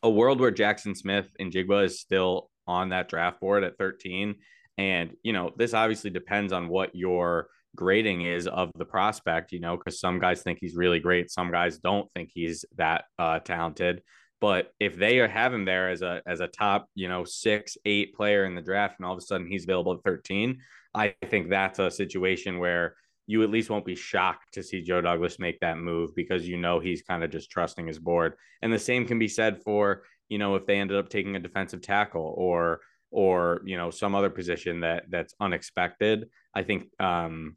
[0.01, 4.35] a world where Jaxon Smith-Njigba is still on that draft board at 13
[4.77, 9.59] and you know, this obviously depends on what your grading is of the prospect, you
[9.59, 13.39] know, because some guys think he's really great, some guys don't think he's that uh,
[13.39, 14.01] talented.
[14.41, 18.15] But if they have him there as a as a top, you know, six, eight
[18.15, 20.59] player in the draft, and all of a sudden he's available at 13,
[20.93, 22.95] I think that's a situation where
[23.27, 26.57] you at least won't be shocked to see Joe Douglas make that move because you
[26.57, 28.33] know he's kind of just trusting his board.
[28.63, 31.39] And the same can be said for, you know, if they ended up taking a
[31.39, 36.29] defensive tackle or or, you know, some other position that that's unexpected.
[36.55, 37.55] I think um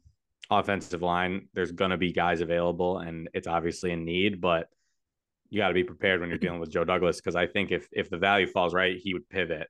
[0.51, 4.67] offensive line, there's gonna be guys available and it's obviously a need, but
[5.53, 7.87] you got to be prepared when you're dealing with Joe Douglas because I think if
[7.91, 9.67] if the value falls right, he would pivot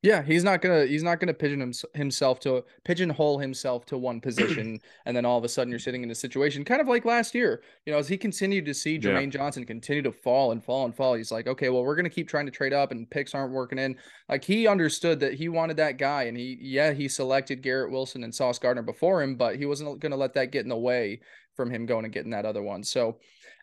[0.00, 4.78] yeah, he's not gonna he's not gonna pigeon himself to pigeonhole himself to one position,
[5.06, 7.34] and then all of a sudden you're sitting in a situation kind of like last
[7.34, 7.62] year.
[7.84, 9.40] You know, as he continued to see Jermaine yeah.
[9.40, 12.28] Johnson continue to fall and fall and fall, he's like, okay, well, we're gonna keep
[12.28, 13.96] trying to trade up, and picks aren't working in.
[14.28, 18.22] Like he understood that he wanted that guy, and he yeah he selected Garrett Wilson
[18.22, 21.20] and Sauce Gardner before him, but he wasn't gonna let that get in the way
[21.56, 22.84] from him going and getting that other one.
[22.84, 23.18] So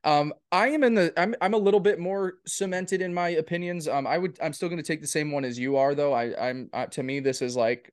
[0.05, 3.87] um, I am in the I'm I'm a little bit more cemented in my opinions.
[3.87, 6.13] Um, I would I'm still going to take the same one as you are though.
[6.13, 7.91] I I'm uh, to me this is like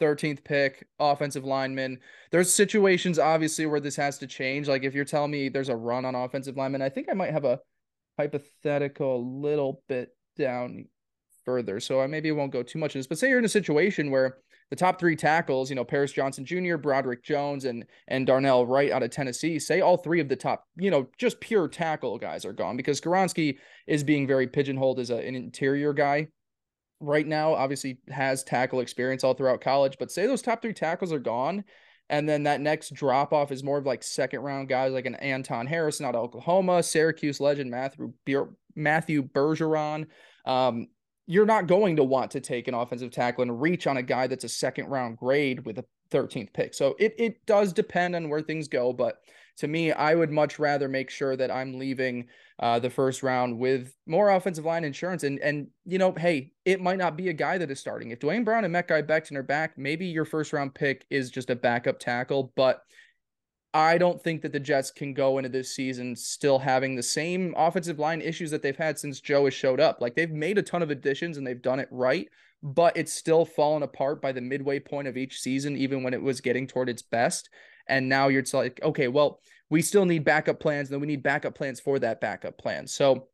[0.00, 1.98] 13th pick offensive lineman.
[2.30, 4.68] There's situations obviously where this has to change.
[4.68, 7.32] Like if you're telling me there's a run on offensive lineman, I think I might
[7.32, 7.60] have a
[8.16, 10.86] hypothetical a little bit down
[11.44, 11.80] further.
[11.80, 13.08] So I maybe won't go too much in this.
[13.08, 14.38] But say you're in a situation where
[14.70, 18.90] the top three tackles, you know, Paris Johnson Jr., Broderick Jones, and and Darnell Wright
[18.90, 22.44] out of Tennessee, say all three of the top, you know, just pure tackle guys
[22.44, 26.28] are gone because Skoronski is being very pigeonholed as a, an interior guy
[27.00, 27.54] right now.
[27.54, 31.64] Obviously, has tackle experience all throughout college, but say those top three tackles are gone.
[32.10, 35.16] And then that next drop off is more of like second round guys like an
[35.16, 38.12] Anton Harrison out of Oklahoma, Syracuse legend Matthew
[38.74, 40.06] Matthew Bergeron.
[40.46, 40.88] Um,
[41.28, 44.26] you're not going to want to take an offensive tackle and reach on a guy
[44.26, 46.72] that's a second round grade with a 13th pick.
[46.72, 49.18] So it it does depend on where things go, but
[49.58, 52.28] to me, I would much rather make sure that I'm leaving
[52.60, 55.22] uh, the first round with more offensive line insurance.
[55.22, 58.10] And and you know, hey, it might not be a guy that is starting.
[58.10, 61.50] If Duane Brown and Mekhi Becton are back, maybe your first round pick is just
[61.50, 62.82] a backup tackle, but
[63.74, 67.54] I don't think that the Jets can go into this season still having the same
[67.56, 70.00] offensive line issues that they've had since Joe has showed up.
[70.00, 72.28] Like they've made a ton of additions and they've done it right,
[72.62, 76.22] but it's still fallen apart by the midway point of each season, even when it
[76.22, 77.50] was getting toward its best.
[77.88, 81.22] And now you're like, okay, well, we still need backup plans, and then we need
[81.22, 82.86] backup plans for that backup plan.
[82.86, 83.28] So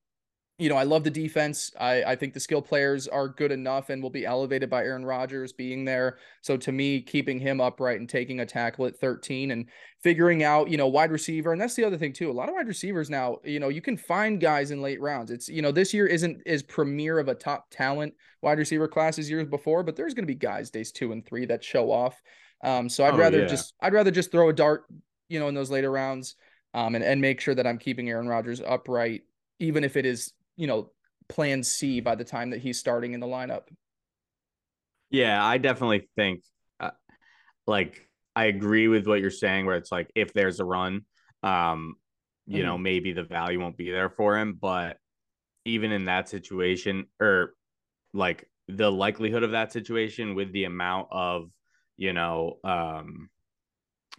[0.57, 1.73] you know, I love the defense.
[1.81, 5.05] I, I think the skill players are good enough and will be elevated by Aaron
[5.05, 6.19] Rodgers being there.
[6.43, 9.69] So to me, keeping him upright and taking a tackle at 13 and
[10.01, 11.51] figuring out, you know, wide receiver.
[11.51, 12.31] And that's the other thing too.
[12.31, 15.33] A lot of wide receivers now, you know, you can find guys in late rounds.
[15.33, 19.19] It's, you know, this year isn't as premier of a top talent wide receiver class
[19.19, 21.91] as years before, but there's going to be guys days two and three that show
[21.91, 22.23] off.
[22.63, 23.47] Um, so I'd oh, rather yeah.
[23.47, 24.85] just, I'd rather just throw a dart,
[25.29, 26.37] you know, in those later rounds.
[26.75, 29.23] Um, and, and make sure that I'm keeping Aaron Rodgers upright,
[29.61, 30.91] even if it is you know,
[31.29, 33.63] plan C by the time that he's starting in the lineup.
[35.11, 36.43] Yeah, I definitely think
[36.81, 36.91] uh,
[37.67, 41.03] like I agree with what you're saying where it's like if there's a run,
[41.43, 41.95] um,
[42.47, 42.67] you mm-hmm.
[42.67, 44.99] know, maybe the value won't be there for him, but
[45.65, 47.55] even in that situation or
[48.13, 51.51] like the likelihood of that situation with the amount of,
[51.97, 53.29] you know, um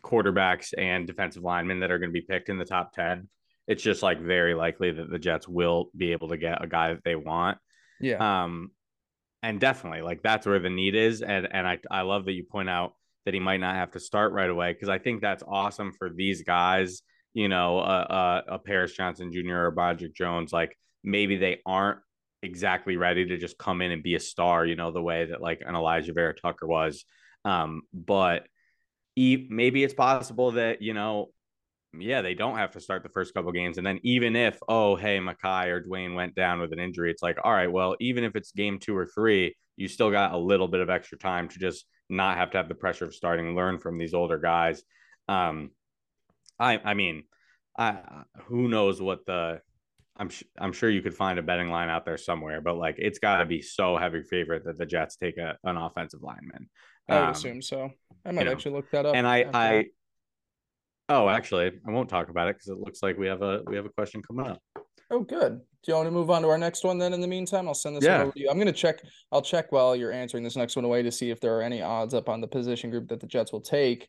[0.03, 3.27] quarterbacks and defensive linemen that are going to be picked in the top 10
[3.67, 6.93] it's just like very likely that the Jets will be able to get a guy
[6.93, 7.57] that they want.
[7.99, 8.43] Yeah.
[8.43, 8.71] Um,
[9.41, 11.21] and definitely like that's where the need is.
[11.21, 12.93] And and I I love that you point out
[13.25, 16.09] that he might not have to start right away because I think that's awesome for
[16.09, 17.01] these guys.
[17.33, 19.65] You know, uh, uh, a Paris Johnson Jr.
[19.65, 21.99] or Broderick Jones, like maybe they aren't
[22.41, 24.65] exactly ready to just come in and be a star.
[24.65, 27.03] You know, the way that like an Alijah Vera-Tucker was.
[27.43, 28.47] Um, but
[29.15, 31.29] maybe it's possible that you know
[32.01, 33.77] yeah, they don't have to start the first couple games.
[33.77, 37.23] And then even if, oh, hey, Mekhi or Duane went down with an injury, it's
[37.23, 40.37] like, all right, well, even if it's game two or three, you still got a
[40.37, 43.55] little bit of extra time to just not have to have the pressure of starting,
[43.55, 44.83] learn from these older guys.
[45.27, 45.71] Um,
[46.59, 47.23] I, I mean,
[47.77, 47.97] I,
[48.45, 49.61] who knows what the,
[50.17, 53.19] I'm, I'm sure you could find a betting line out there somewhere, but like it's
[53.19, 56.69] got to be so heavy favorite that the Jets take a, an offensive lineman.
[57.09, 57.91] I would um, assume so.
[58.25, 58.77] I might actually know.
[58.77, 59.15] look that up.
[59.15, 59.85] And I, I,
[61.07, 63.75] Oh, actually, I won't talk about it because it looks like we have a we
[63.75, 64.61] have a question coming up.
[65.11, 65.59] Oh, good.
[65.59, 67.13] Do you want to move on to our next one then?
[67.13, 68.23] In the meantime, I'll send this yeah.
[68.23, 68.49] over to you.
[68.49, 69.01] I'm gonna check.
[69.31, 71.81] I'll check while you're answering this next one away to see if there are any
[71.81, 74.07] odds up on the position group that the Jets will take.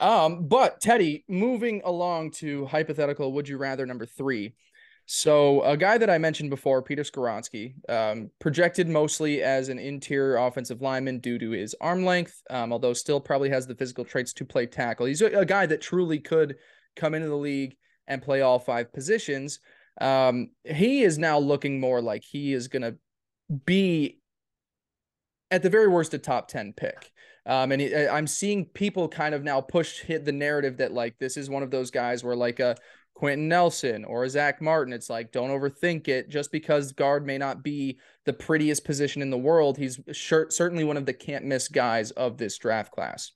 [0.00, 4.54] Um, but Teddy, moving along to hypothetical, would you rather number three?
[5.06, 10.36] So a guy that I mentioned before, Peter Skoronski, um, projected mostly as an interior
[10.36, 14.32] offensive lineman due to his arm length, um, although still probably has the physical traits
[14.34, 15.06] to play tackle.
[15.06, 16.56] He's a, a, guy that truly could
[16.96, 19.60] come into the league and play all five positions.
[20.00, 22.96] Um, he is now looking more like he is going to
[23.66, 24.20] be
[25.50, 27.12] at the very worst a top 10 pick.
[27.46, 31.18] Um, and he, I'm seeing people kind of now push hit the narrative that like
[31.18, 32.76] this is one of those guys where like a
[33.14, 34.92] Quenton Nelson or Zack Martin.
[34.92, 36.28] It's like, don't overthink it.
[36.28, 40.84] Just because guard may not be the prettiest position in the world, he's sure, certainly
[40.84, 43.32] one of the can't miss guys of this draft class.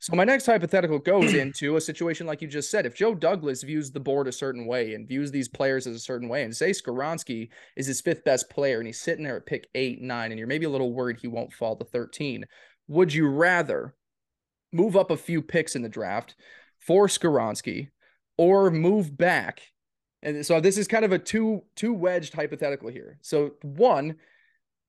[0.00, 2.84] So my next hypothetical goes into a situation like you just said.
[2.84, 6.00] If Joe Douglas views the board a certain way and views these players as a
[6.00, 9.46] certain way, and say Skoronski is his fifth best player and he's sitting there at
[9.46, 12.44] pick eight, nine, and you're maybe a little worried he won't fall to 13,
[12.88, 13.94] would you rather
[14.72, 16.34] move up a few picks in the draft
[16.80, 17.88] for Skoronski
[18.36, 19.62] or move back?
[20.22, 23.18] And so this is kind of a two two wedged hypothetical here.
[23.22, 24.16] So one,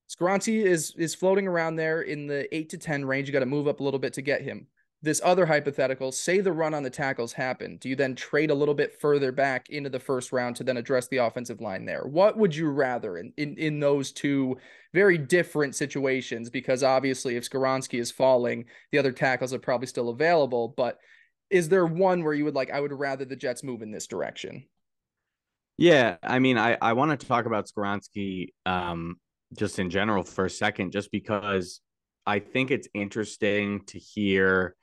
[0.08, 3.26] Skoronski is is floating around there in the eight to ten range.
[3.26, 4.68] You got to move up a little bit to get him.
[5.02, 7.76] This other hypothetical, say the run on the tackles happen.
[7.76, 10.78] Do you then trade a little bit further back into the first round to then
[10.78, 12.04] address the offensive line there?
[12.04, 14.56] What would you rather in in, in those two
[14.94, 16.48] very different situations?
[16.48, 20.68] Because obviously, if Skoronski is falling, the other tackles are probably still available.
[20.68, 21.00] But
[21.54, 22.72] is there one where you would like?
[22.72, 24.66] I would rather the Jets move in this direction.
[25.78, 29.16] Yeah, I mean, I I want to talk about Skoronski um,
[29.56, 31.80] just in general for a second, just because
[32.26, 34.74] I think it's interesting to hear,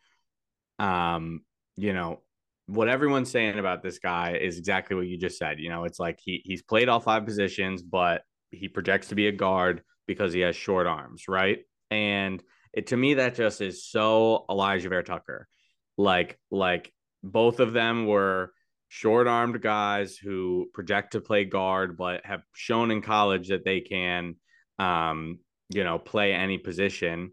[0.79, 1.41] um,
[1.75, 2.21] you know,
[2.67, 5.59] what everyone's saying about this guy is exactly what you just said.
[5.59, 9.27] You know, it's like he he's played all five positions, but he projects to be
[9.27, 11.59] a guard because he has short arms, right?
[11.89, 15.49] And it to me that just is so Alijah Vera-Tucker.
[15.97, 16.91] Like like
[17.23, 18.53] both of them were
[18.89, 24.35] short-armed guys who project to play guard but have shown in college that they can
[24.79, 27.31] um, you know, play any position.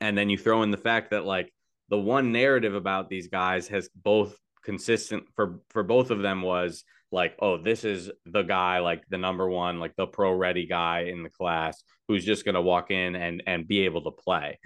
[0.00, 1.52] And then you throw in the fact that like
[1.88, 6.84] the one narrative about these guys has both consistent for for both of them was
[7.10, 11.04] like, oh, this is the guy, like the number one, like the pro ready guy
[11.04, 14.58] in the class who's just gonna walk in and and be able to play.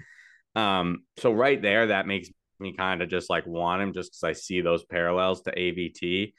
[0.55, 4.23] Um, so right there, that makes me kind of just like want him just because
[4.23, 6.33] I see those parallels to AVT.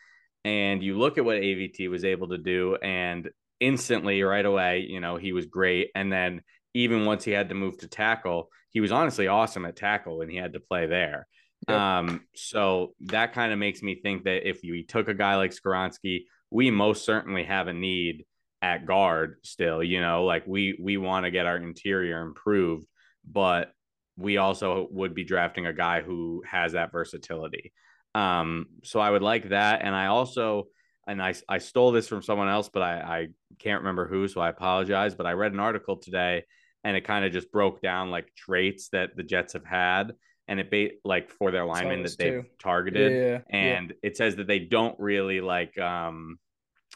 [0.44, 5.00] And you look at what AVT was able to do, and instantly right away, you
[5.00, 5.90] know, he was great.
[5.94, 6.42] And then
[6.74, 10.30] even once he had to move to tackle, he was honestly awesome at tackle and
[10.30, 11.26] he had to play there.
[11.68, 11.78] Yep.
[11.78, 15.52] Um, so that kind of makes me think that if we took a guy like
[15.52, 18.24] Skoronski, we most certainly have a need
[18.60, 22.86] at guard still, you know, like we we want to get our interior improved,
[23.24, 23.72] but
[24.16, 27.72] we also would be drafting a guy who has that versatility.
[28.14, 29.82] Um, so I would like that.
[29.82, 30.68] And I also
[31.06, 33.26] and I, I stole this from someone else, but I, I
[33.58, 35.14] can't remember who, so I apologize.
[35.14, 36.44] But I read an article today
[36.82, 40.12] and it kind of just broke down like traits that the Jets have had
[40.48, 42.48] and it ba- like for their linemen that they've too.
[42.58, 43.12] targeted.
[43.12, 44.08] Yeah, and yeah.
[44.10, 46.38] it says that they don't really like um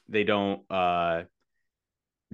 [0.09, 1.23] they don't uh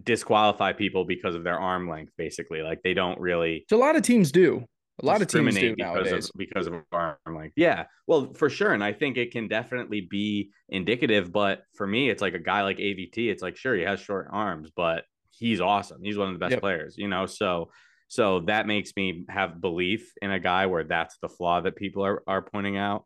[0.03, 2.63] disqualify people because of their arm length, basically.
[2.63, 4.65] Like they don't really so a lot of teams do.
[5.03, 6.27] A lot of teams do because nowadays.
[6.27, 7.55] Of, because of arm length.
[7.57, 11.33] Yeah, well, for sure, and I think it can definitely be indicative.
[11.33, 13.17] But for me, it's like a guy like AVT.
[13.17, 16.01] It's like sure he has short arms, but he's awesome.
[16.03, 16.61] He's one of the best yep.
[16.61, 17.27] players, you know.
[17.27, 17.71] So,
[18.07, 22.05] so that makes me have belief in a guy where that's the flaw that people
[22.05, 23.05] are are pointing out.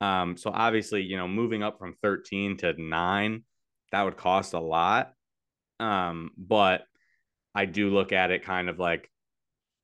[0.00, 3.42] Um, so obviously, you know, moving up from 13 to nine,
[3.90, 5.12] that would cost a lot.
[5.80, 6.82] Um, but
[7.54, 9.10] I do look at it kind of like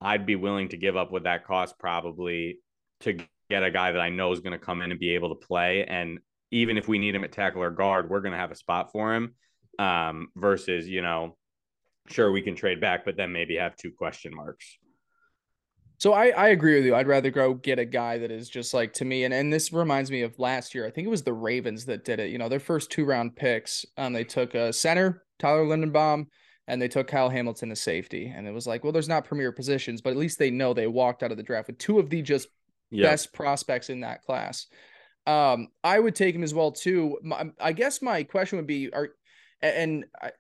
[0.01, 2.59] I'd be willing to give up what that cost probably
[3.01, 5.29] to get a guy that I know is going to come in and be able
[5.31, 5.85] to play.
[5.85, 6.19] And
[6.51, 8.93] even if we need him at tackle or guard, we're going to have a spot
[8.93, 9.35] for him.
[9.79, 11.39] Um, versus, you know,
[12.07, 14.77] sure we can trade back, but then maybe have two question marks.
[15.97, 16.95] So I, I agree with you.
[16.95, 19.73] I'd rather go get a guy that is just like to me, and, and this
[19.73, 20.87] reminds me of last year.
[20.87, 22.31] I think it was the Ravens that did it.
[22.31, 26.27] You know, their first two round picks, um, they took a center, Tyler Linderbaum,
[26.71, 28.33] and they took Kyle Hamilton as safety.
[28.35, 30.87] And it was like, well, there's not premier positions, but at least they know they
[30.87, 32.47] walked out of the draft with two of the just
[32.91, 33.11] yep.
[33.11, 34.69] best prospects in that class.
[35.27, 37.19] Um, I would take him as well too.
[37.25, 39.09] My, I guess my question would be, are
[39.61, 40.31] and I,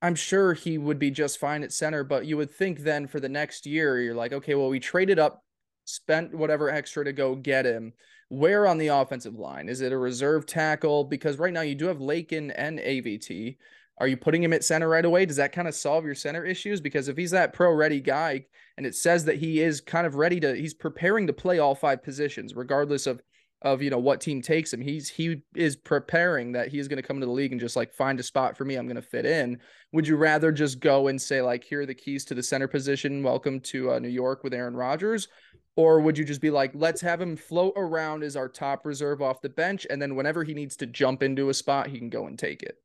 [0.00, 3.18] I'm sure he would be just fine at center, but you would think then for
[3.18, 5.42] the next year, you're like, okay, well, we traded up,
[5.86, 7.94] spent whatever extra to go get him.
[8.28, 9.68] Where on the offensive line?
[9.68, 11.02] Is it a reserve tackle?
[11.02, 13.56] Because right now you do have Laken and AVT.
[14.00, 15.26] Are you putting him at center right away?
[15.26, 16.80] Does that kind of solve your center issues?
[16.80, 18.46] Because if he's that pro ready guy
[18.78, 21.74] and it says that he is kind of ready to, he's preparing to play all
[21.74, 23.20] five positions, regardless of
[23.62, 24.80] of you know what team takes him.
[24.80, 27.92] He's he is preparing that he's going to come into the league and just like
[27.92, 28.76] find a spot for me.
[28.76, 29.58] I'm going to fit in.
[29.92, 32.68] Would you rather just go and say like here are the keys to the center
[32.68, 33.22] position?
[33.22, 35.28] Welcome to uh, New York with Aaron Rodgers,
[35.76, 39.20] or would you just be like let's have him float around as our top reserve
[39.20, 42.08] off the bench, and then whenever he needs to jump into a spot, he can
[42.08, 42.78] go and take it.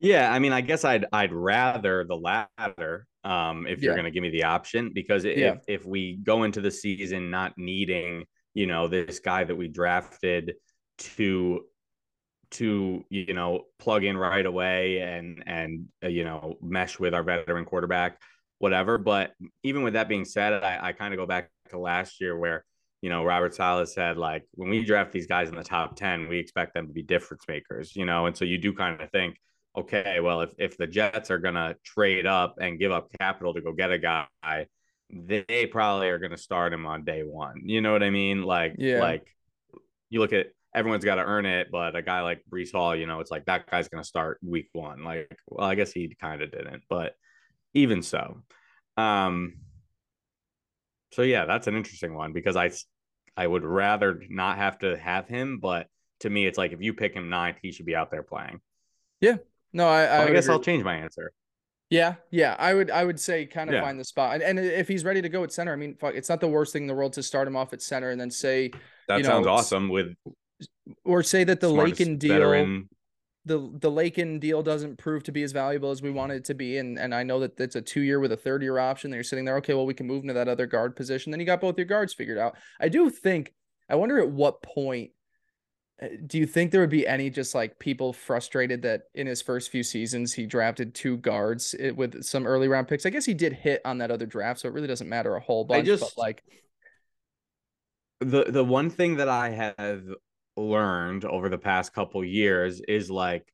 [0.00, 4.10] Yeah, I mean, I guess I'd I'd rather the latter um, if you're going to
[4.10, 5.56] give me the option because if yeah.
[5.66, 10.54] if we go into the season not needing you know this guy that we drafted
[10.98, 11.60] to
[12.50, 17.22] to you know plug in right away and and uh, you know mesh with our
[17.22, 18.18] veteran quarterback
[18.58, 19.32] whatever but
[19.62, 22.64] even with that being said i, I kind of go back to last year where
[23.02, 26.28] you know Robert Saleh said like when we draft these guys in the top 10
[26.28, 29.10] we expect them to be difference makers you know and so you do kind of
[29.10, 29.36] think
[29.78, 33.60] okay well if, if the Jets are gonna trade up and give up capital to
[33.60, 34.26] go get a guy
[35.10, 38.74] they probably are gonna start him on day one you know what I mean like
[38.78, 39.00] yeah.
[39.00, 39.26] like
[40.10, 43.06] you look at everyone's got to earn it but a guy like Breece Hall you
[43.06, 46.42] know it's like that guy's gonna start week one like well I guess he kind
[46.42, 47.14] of didn't but
[47.74, 48.42] even so
[48.96, 49.54] um
[51.12, 52.70] so yeah, that's an interesting one because I
[53.36, 55.86] I would rather not have to have him, but
[56.20, 58.60] to me, it's like if you pick him ninth, he should be out there playing.
[59.20, 59.36] Yeah.
[59.72, 60.54] No, I I, I guess agree.
[60.54, 61.32] I'll change my answer.
[61.90, 63.82] Yeah, yeah, I would I would say kind of yeah.
[63.82, 66.14] find the spot, and, and if he's ready to go at center, I mean, fuck,
[66.14, 68.20] it's not the worst thing in the world to start him off at center and
[68.20, 68.70] then say
[69.08, 70.08] that sounds know, awesome with,
[71.04, 72.88] or say that the Laken deal veteran
[73.48, 76.54] the the Laken deal doesn't prove to be as valuable as we wanted it to
[76.54, 79.10] be, and and I know that it's a two year with a third year option.
[79.10, 81.30] They're sitting there, okay, well we can move into that other guard position.
[81.30, 82.56] Then you got both your guards figured out.
[82.78, 83.54] I do think.
[83.90, 85.12] I wonder at what point
[86.26, 89.70] do you think there would be any just like people frustrated that in his first
[89.70, 93.04] few seasons he drafted two guards eh, with some early round picks?
[93.04, 95.40] I guess he did hit on that other draft, so it really doesn't matter a
[95.40, 95.82] whole bunch.
[95.82, 96.44] I just, but like
[98.20, 100.04] the the one thing that I have
[100.56, 103.52] learned over the past couple years is like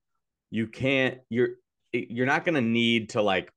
[0.50, 1.50] you can't you're
[1.92, 3.52] you're not going to need to like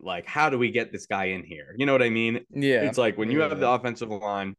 [0.00, 2.82] like how do we get this guy in here you know what i mean yeah
[2.82, 4.56] it's like when you have the offensive line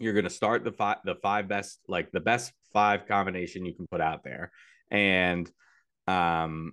[0.00, 3.74] you're going to start the five the five best like the best five combination you
[3.74, 4.50] can put out there
[4.90, 5.50] and
[6.08, 6.72] um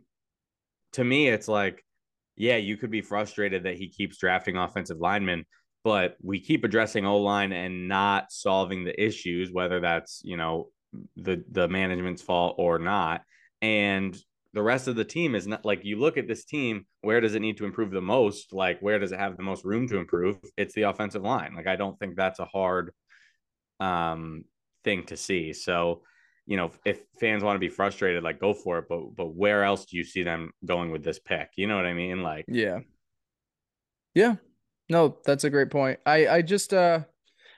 [0.94, 1.84] to me it's like
[2.36, 5.46] yeah you could be frustrated that he keeps drafting offensive linemen
[5.88, 10.68] but we keep addressing O line and not solving the issues, whether that's you know
[11.16, 13.22] the the management's fault or not.
[13.62, 14.14] And
[14.52, 16.86] the rest of the team is not like you look at this team.
[17.04, 18.52] Where does it need to improve the most?
[18.52, 20.38] Like where does it have the most room to improve?
[20.58, 21.56] It's the offensive line.
[21.56, 22.92] Like I don't think that's a hard
[23.80, 24.44] um
[24.84, 25.54] thing to see.
[25.54, 26.02] So
[26.46, 28.86] you know, if fans want to be frustrated, like go for it.
[28.88, 31.50] But but where else do you see them going with this pick?
[31.58, 32.24] You know what I mean?
[32.24, 32.80] Like yeah,
[34.14, 34.36] yeah.
[34.90, 36.00] No, that's a great point.
[36.06, 37.02] I I just uh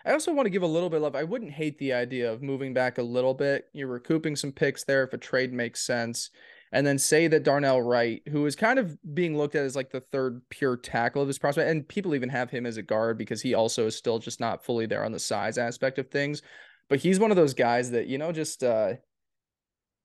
[0.05, 1.15] I also want to give a little bit of love.
[1.15, 3.65] I wouldn't hate the idea of moving back a little bit.
[3.73, 6.31] You're recouping some picks there if a trade makes sense.
[6.71, 9.89] And then say that Darnell Wright, who is kind of being looked at as like
[9.89, 13.17] the third pure tackle of this prospect, and people even have him as a guard
[13.17, 16.43] because he also is still just not fully there on the size aspect of things.
[16.87, 18.93] But he's one of those guys that, you know, just uh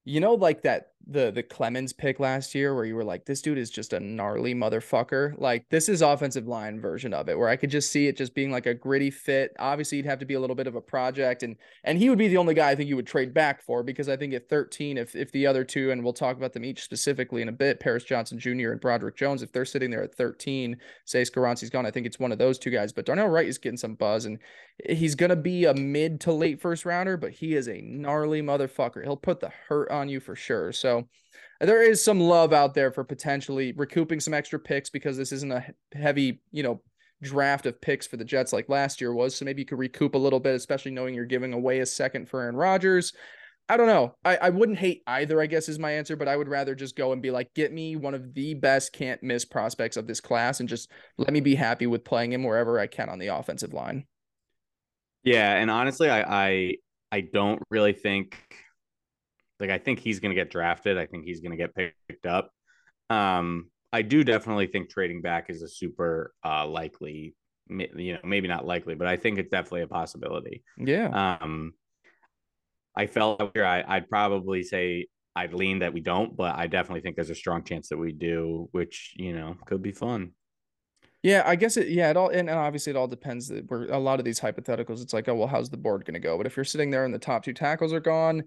[0.06, 3.42] you know, like that the the Clemons pick last year where you were like, this
[3.42, 5.34] dude is just a gnarly motherfucker.
[5.38, 8.34] Like this is offensive line version of it, where I could just see it just
[8.34, 9.54] being like a gritty fit.
[9.58, 12.18] Obviously, you'd have to be a little bit of a project, and and he would
[12.18, 14.48] be the only guy I think you would trade back for because I think at
[14.48, 17.52] 13, if if the other two, and we'll talk about them each specifically in a
[17.52, 18.70] bit, Paris Johnson Jr.
[18.70, 22.18] and Broderick Jones, if they're sitting there at 13, say Skoronski's gone, I think it's
[22.18, 22.92] one of those two guys.
[22.92, 24.38] But Darnell Wright is getting some buzz, and
[24.88, 29.02] he's gonna be a mid to late first rounder, but he is a gnarly motherfucker.
[29.02, 30.72] He'll put the hurt on you for sure.
[30.72, 30.93] So
[31.60, 35.52] there is some love out there for potentially recouping some extra picks because this isn't
[35.52, 36.82] a heavy, you know,
[37.22, 39.34] draft of picks for the Jets like last year was.
[39.34, 42.28] So maybe you could recoup a little bit, especially knowing you're giving away a second
[42.28, 43.12] for Aaron Rodgers.
[43.68, 44.14] I don't know.
[44.24, 46.96] I, I wouldn't hate either, I guess is my answer, but I would rather just
[46.96, 50.20] go and be like, get me one of the best can't miss prospects of this
[50.20, 53.28] class and just let me be happy with playing him wherever I can on the
[53.28, 54.04] offensive line.
[55.22, 56.74] Yeah, and honestly, I I,
[57.10, 58.36] I don't really think
[59.64, 60.98] like I think he's going to get drafted.
[60.98, 62.50] I think he's going to get picked up.
[63.08, 67.34] Um, I do definitely think trading back is a super uh, likely,
[67.68, 70.62] you know, maybe not likely, but I think it's definitely a possibility.
[70.76, 71.38] Yeah.
[71.40, 71.72] Um,
[72.94, 77.00] I felt here I, I'd probably say I'd lean that we don't, but I definitely
[77.00, 80.32] think there's a strong chance that we do, which you know could be fun.
[81.22, 81.88] Yeah, I guess it.
[81.88, 83.50] Yeah, it all and, and obviously it all depends.
[83.68, 86.20] Where a lot of these hypotheticals, it's like, oh well, how's the board going to
[86.20, 86.36] go?
[86.36, 88.44] But if you're sitting there and the top two tackles are gone,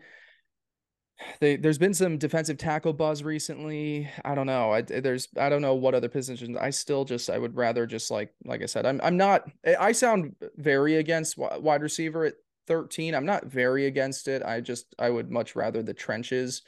[1.40, 4.10] they, there's been some defensive tackle buzz recently.
[4.24, 4.72] I don't know.
[4.72, 6.58] I, there's I don't know what other positions.
[6.58, 8.86] I still just I would rather just like like I said.
[8.86, 9.50] I'm I'm not.
[9.80, 12.36] I sound very against wide receiver at
[12.68, 13.16] 13.
[13.16, 14.44] I'm not very against it.
[14.44, 16.62] I just I would much rather the trenches.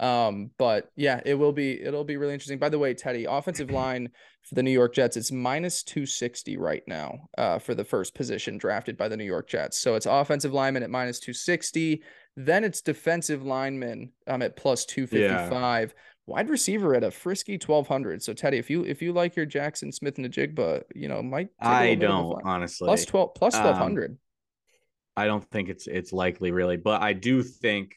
[0.00, 2.58] Um, but yeah, it will be it'll be really interesting.
[2.58, 4.10] By the way, Teddy, offensive line
[4.42, 8.58] for the New York Jets, it's minus 260 right now uh, for the first position
[8.58, 9.78] drafted by the New York Jets.
[9.78, 12.02] So it's offensive lineman at minus 260.
[12.36, 15.88] Then it's defensive lineman um, at plus 255.
[15.88, 16.00] Yeah.
[16.26, 18.22] Wide receiver at a frisky 1200.
[18.22, 22.40] So Teddy, if you if you like your Jaxon Smith-Njigba, you know, might I don't
[22.44, 22.86] honestly.
[22.86, 24.12] Plus 12 plus 1200.
[24.12, 24.18] Um,
[25.16, 27.96] I don't think it's it's likely really, but I do think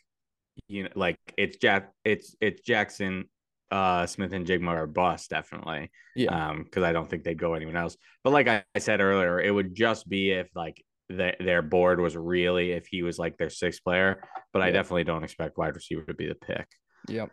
[0.68, 3.24] you know like it's Jack it's it's Jaxon
[3.72, 5.92] uh, Smith-Njigba are bust, definitely.
[6.16, 6.50] Yeah.
[6.50, 7.98] Um, because I don't think they'd go anyone else.
[8.24, 12.00] But like I, I said earlier, it would just be if like the, their board
[12.00, 14.22] was really if he was like their sixth player.
[14.54, 16.68] But I definitely don't expect wide receiver to be the pick.
[17.08, 17.32] Yep.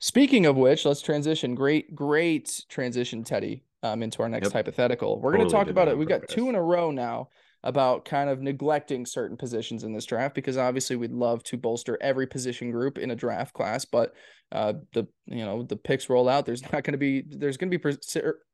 [0.00, 1.54] Speaking of which, let's transition.
[1.54, 4.52] Great, great transition, Teddy, um, into our next Yep.
[4.52, 5.20] hypothetical.
[5.20, 5.98] We're Totally going to talk about it.
[5.98, 7.30] We've got two in a row now
[7.64, 11.98] about kind of neglecting certain positions in this draft because obviously we'd love to bolster
[12.00, 14.14] every position group in a draft class, but
[14.52, 16.46] uh, the you know the picks roll out.
[16.46, 17.96] There's not going to be there's going to be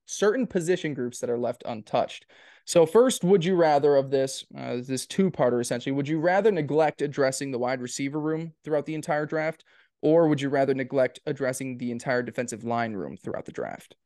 [0.07, 2.27] certain position groups that are left untouched.
[2.67, 5.93] So first, would you rather of this uh, this two parter essentially?
[5.93, 9.65] Would you rather neglect addressing the wide receiver room throughout the entire draft?
[10.05, 13.97] or would you rather neglect addressing the entire defensive line room throughout the draft?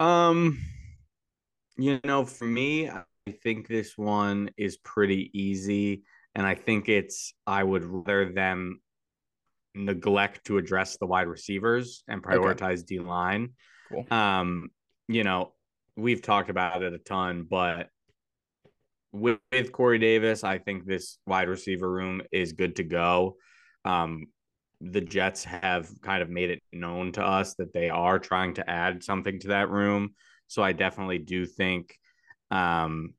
[0.00, 0.58] Um,
[1.76, 3.04] you know, for me, I
[3.44, 6.02] think this one is pretty easy,
[6.34, 8.80] and I think it's I would rather them
[9.76, 13.50] neglect to address the wide receivers and prioritize D line.
[13.88, 14.04] Cool.
[14.10, 14.70] Um,
[15.06, 15.52] you know,
[15.98, 17.88] we've talked about it a ton, but
[19.12, 23.36] with, with Corey Davis, I think this wide receiver room is good to go.
[23.84, 24.26] Um,
[24.80, 28.70] the Jets have kind of made it known to us that they are trying to
[28.70, 30.14] add something to that room.
[30.46, 31.96] So I definitely do think
[32.50, 33.14] um,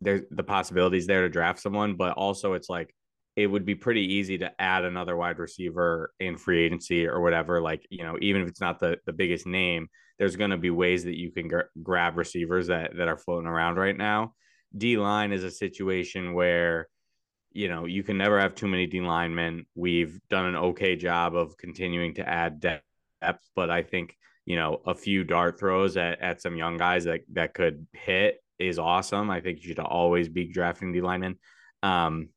[0.00, 2.94] there's the possibilities there to draft someone, but also it's like
[3.36, 7.60] it would be pretty easy to add another wide receiver in free agency or whatever.
[7.60, 9.88] Like you know, even if it's not the the biggest name,
[10.18, 13.48] there's going to be ways that you can gr- grab receivers that that are floating
[13.48, 14.34] around right now.
[14.76, 16.88] D line is a situation where
[17.52, 19.66] you know you can never have too many D linemen.
[19.74, 24.80] We've done an okay job of continuing to add depth, but I think you know
[24.86, 29.30] a few dart throws at, at some young guys that that could hit is awesome.
[29.30, 31.38] I think you should always be drafting D linemen.
[31.82, 32.28] Um,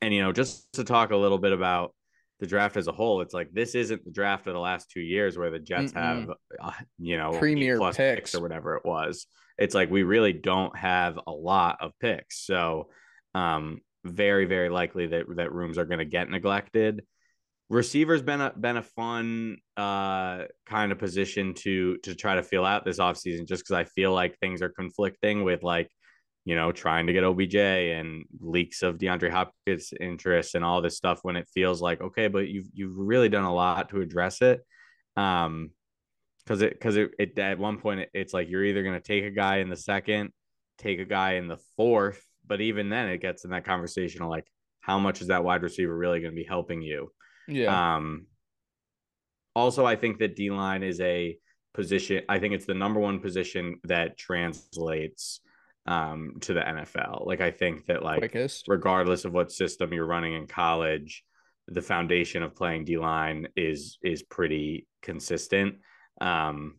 [0.00, 1.94] and you know, just to talk a little bit about
[2.42, 5.00] the draft as a whole, it's like this isn't the draft of the last two
[5.00, 6.02] years where the Jets Mm-mm.
[6.02, 6.30] have,
[6.60, 8.34] uh, you know, Premier plus picks.
[8.34, 9.28] or whatever it was.
[9.58, 12.88] It's like we really don't have a lot of picks, so
[13.32, 17.04] um, very very likely that that rooms are going to get neglected.
[17.70, 22.64] Receivers been a been a fun uh, kind of position to to try to fill
[22.66, 25.92] out this offseason just because I feel like things are conflicting with like
[26.44, 30.96] you know, trying to get OBJ and leaks of DeAndre Hopkins' interest and all this
[30.96, 34.42] stuff when it feels like okay, but you've you've really done a lot to address
[34.42, 34.60] it.
[35.16, 35.70] Um,
[36.44, 39.24] because it because it, it at one point it, it's like you're either gonna take
[39.24, 40.32] a guy in the second,
[40.78, 44.28] take a guy in the fourth, but even then it gets in that conversation of
[44.28, 44.46] like
[44.80, 47.12] how much is that wide receiver really gonna be helping you?
[47.46, 47.96] Yeah.
[47.96, 48.26] Um,
[49.54, 51.38] also, I think that D line is a
[51.74, 52.24] position.
[52.28, 55.40] I think it's the number one position that translates
[55.86, 57.26] um, to the NFL.
[57.26, 58.66] Like I think that like Quickest.
[58.68, 61.24] regardless of what system you're running in college,
[61.68, 65.76] the foundation of playing D line is is pretty consistent.
[66.20, 66.76] Um,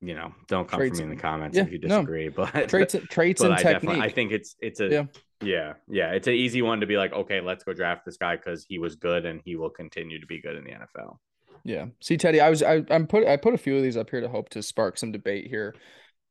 [0.00, 1.88] you know, don't come Traits- for me in the comments yeah, if you no.
[2.00, 3.98] disagree, but Traits traits but and I technique.
[4.02, 5.04] I think it's it's a Yeah.
[5.42, 5.72] yeah.
[5.88, 8.64] yeah it's an easy one to be like okay let's go draft this guy because
[8.68, 11.18] he was good and he will continue to be good in the NFL.
[11.64, 11.86] Yeah.
[12.00, 14.20] See, Teddy, I was I I'm put I put a few of these up here
[14.20, 15.76] to hope to spark some debate here,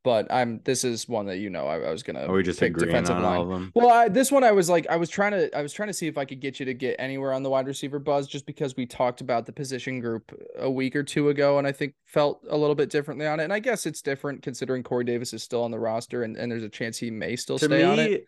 [0.03, 2.59] but I'm this is one that you know I, I was gonna Are we just
[2.59, 3.37] pick defensive on line.
[3.37, 3.71] all of them?
[3.75, 5.93] Well, I, this one I was like I was trying to I was trying to
[5.93, 8.45] see if I could get you to get anywhere on the wide receiver buzz just
[8.45, 11.93] because we talked about the position group a week or two ago and I think
[12.05, 13.43] felt a little bit differently on it.
[13.45, 16.51] And I guess it's different considering Corey Davis is still on the roster and, and
[16.51, 18.27] there's a chance he may still To stay on it.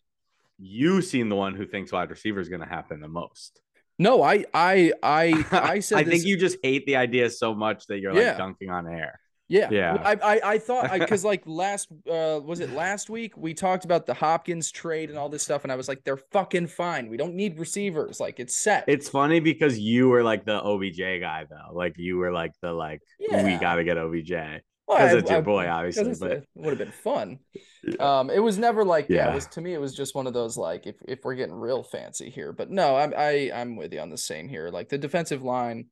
[0.59, 3.61] you seem the one who thinks wide receiver is going to happen the most.
[3.99, 7.53] No, I I I I said I this- think you just hate the idea so
[7.53, 8.37] much that you're like Yeah.
[8.37, 9.19] dunking on air.
[9.49, 9.93] Yeah, Yeah.
[9.93, 13.85] Well, I, I I thought because like last uh was it last week we talked
[13.85, 17.09] about the Hopkins trade and all this stuff and I was like they're fucking fine.
[17.09, 18.19] We don't need receivers.
[18.19, 18.85] Like it's set.
[18.87, 21.75] It's funny because you were like the OBJ guy though.
[21.75, 25.29] Like you were like the like we got to get OBJ Well, because I- it's
[25.29, 26.13] your I- boy, obviously.
[26.19, 27.39] But it would have been fun.
[27.85, 28.19] Yeah.
[28.19, 29.25] Um, it was never like yeah.
[29.25, 29.31] Yeah.
[29.31, 29.73] It was to me.
[29.73, 32.71] It was just one of those like if if we're getting real fancy here, but
[32.71, 34.69] no, I'm I I'm with you on the same here.
[34.69, 35.87] Like the defensive line,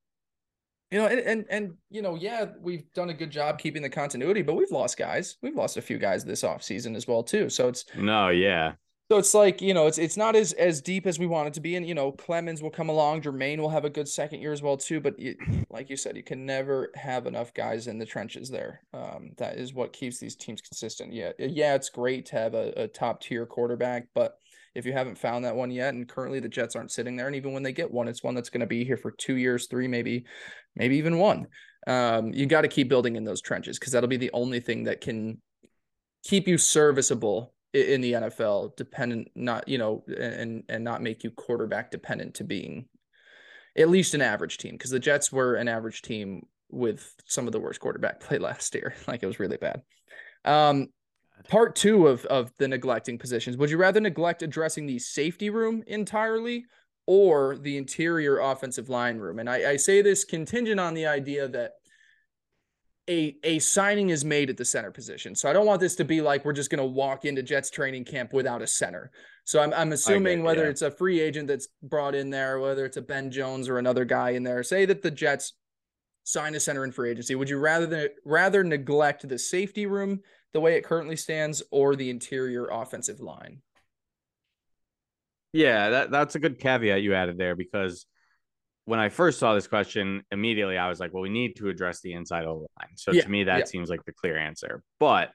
[0.91, 3.89] you know, and and and you know, yeah, we've done a good job keeping the
[3.89, 5.37] continuity, but we've lost guys.
[5.41, 7.49] We've lost a few guys this offseason as well too.
[7.49, 8.73] So it's no, yeah,
[9.11, 11.53] So it's like, you know, it's it's not as as deep as we want it
[11.55, 11.75] to be.
[11.75, 14.61] And, you know, Clemons will come along, Jermaine will have a good second year as
[14.61, 15.01] well, too.
[15.01, 15.35] But you,
[15.69, 18.83] like you said, you can never have enough guys in the trenches there.
[18.93, 21.11] Um, that is what keeps these teams consistent.
[21.11, 24.37] Yeah, yeah, it's great to have a, a top tier quarterback, but
[24.73, 27.35] if you haven't found that one yet, and currently the Jets aren't sitting there, and
[27.35, 29.67] even when they get one, it's one that's going to be here for two years,
[29.67, 30.25] three, maybe,
[30.75, 31.47] maybe even one.
[31.87, 34.83] Um, you got to keep building in those trenches because that'll be the only thing
[34.83, 35.41] that can
[36.23, 41.31] keep you serviceable in the NFL, dependent not you know, and and not make you
[41.31, 42.85] quarterback dependent to being,
[43.77, 47.53] at least an average team because the Jets were an average team with some of
[47.53, 48.93] the worst quarterback play last year.
[49.07, 49.81] Like it was really bad.
[50.45, 50.87] Um,
[51.49, 53.57] part two of of the neglecting positions.
[53.57, 56.65] Would you rather neglect addressing the safety room entirely
[57.07, 59.39] or the interior offensive line room?
[59.39, 61.73] And I, I say this contingent on the idea that
[63.09, 65.35] a a signing is made at the center position.
[65.35, 67.69] So I don't want this to be like we're just going to walk into Jets
[67.69, 69.11] training camp without a center.
[69.43, 70.69] So I'm I'm assuming whether yeah.
[70.69, 74.05] it's a free agent that's brought in there, whether it's a Ben Jones or another
[74.05, 75.53] guy in there, say that the Jets
[76.23, 80.21] sign a center in free agency, would you rather rather neglect the safety room
[80.53, 83.61] the way it currently stands or the interior offensive line?
[85.53, 88.05] Yeah, that, that's a good caveat you added there because
[88.85, 92.01] when I first saw this question, immediately I was like, well, we need to address
[92.01, 92.95] the inside O line.
[92.95, 93.65] So yeah, to me, that yeah.
[93.65, 94.81] seems like the clear answer.
[94.99, 95.31] But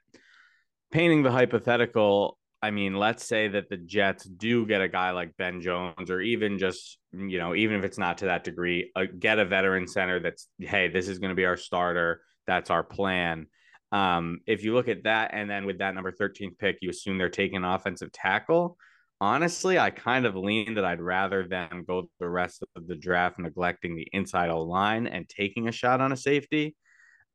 [0.90, 5.36] painting the hypothetical, I mean, let's say that the Jets do get a guy like
[5.36, 9.04] Ben Jones, or even just, you know, even if it's not to that degree, uh,
[9.18, 12.22] get a veteran center that's, hey, this is going to be our starter.
[12.46, 13.46] That's our plan.
[13.92, 17.18] Um, if you look at that, and then with that number 13th pick, you assume
[17.18, 18.76] they're taking offensive tackle
[19.20, 23.38] honestly, I kind of lean that I'd rather them go the rest of the draft
[23.38, 26.74] neglecting the inside O line and taking a shot on a safety.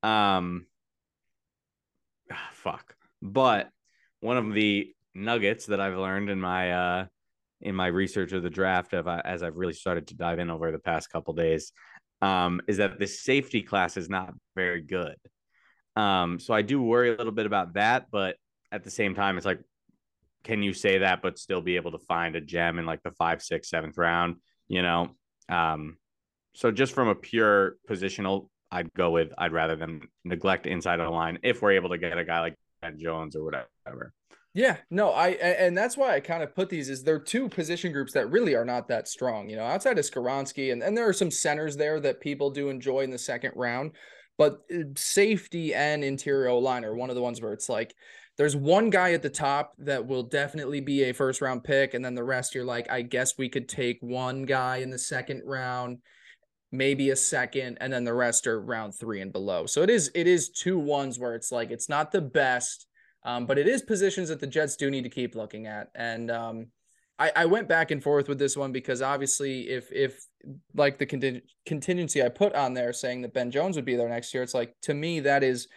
[0.03, 0.67] Um,
[2.31, 2.95] ah, fuck.
[3.21, 3.69] But
[4.19, 7.05] one of the nuggets that I've learned in my uh
[7.63, 10.49] in my research of the draft, of, uh, as I've really started to dive in
[10.49, 11.73] over the past couple days,
[12.19, 15.15] um, is that the safety class is not very good.
[15.95, 18.37] Um, so I do worry a little bit about that, but
[18.71, 19.59] at the same time, it's like
[20.43, 23.11] can you say that but still be able to find a gem in like the
[23.11, 24.37] five, six, seventh round?
[24.67, 25.09] You know,
[25.49, 25.97] um,
[26.53, 31.05] so just from a pure positional, I'd go with I'd rather than neglect inside of
[31.05, 34.13] the line if we're able to get a guy like Ben Jones or whatever.
[34.53, 37.93] Yeah, no, I and that's why I kind of put these is they're two position
[37.93, 39.49] groups that really are not that strong.
[39.49, 42.69] You know, outside of Skoronski, and and there are some centers there that people do
[42.69, 43.91] enjoy in the second round,
[44.41, 47.93] but uh, safety and interior line are one of the ones where it's like
[48.39, 51.93] there's one guy at the top that will definitely be a first round pick.
[51.93, 54.97] And then the rest, you're like, I guess we could take one guy in the
[54.97, 55.99] second round,
[56.71, 59.67] maybe a second, and then the rest are round three and below.
[59.67, 62.87] So it is, it is two ones where it's like, it's not the best,
[63.23, 65.89] um, but it is positions that the Jets do need to keep looking at.
[65.93, 66.67] And, um,
[67.21, 70.25] I, I went back and forth with this one because obviously, if if
[70.73, 74.33] like the contingency I put on there saying that Ben Jones would be there next
[74.33, 75.67] year, it's like to me that is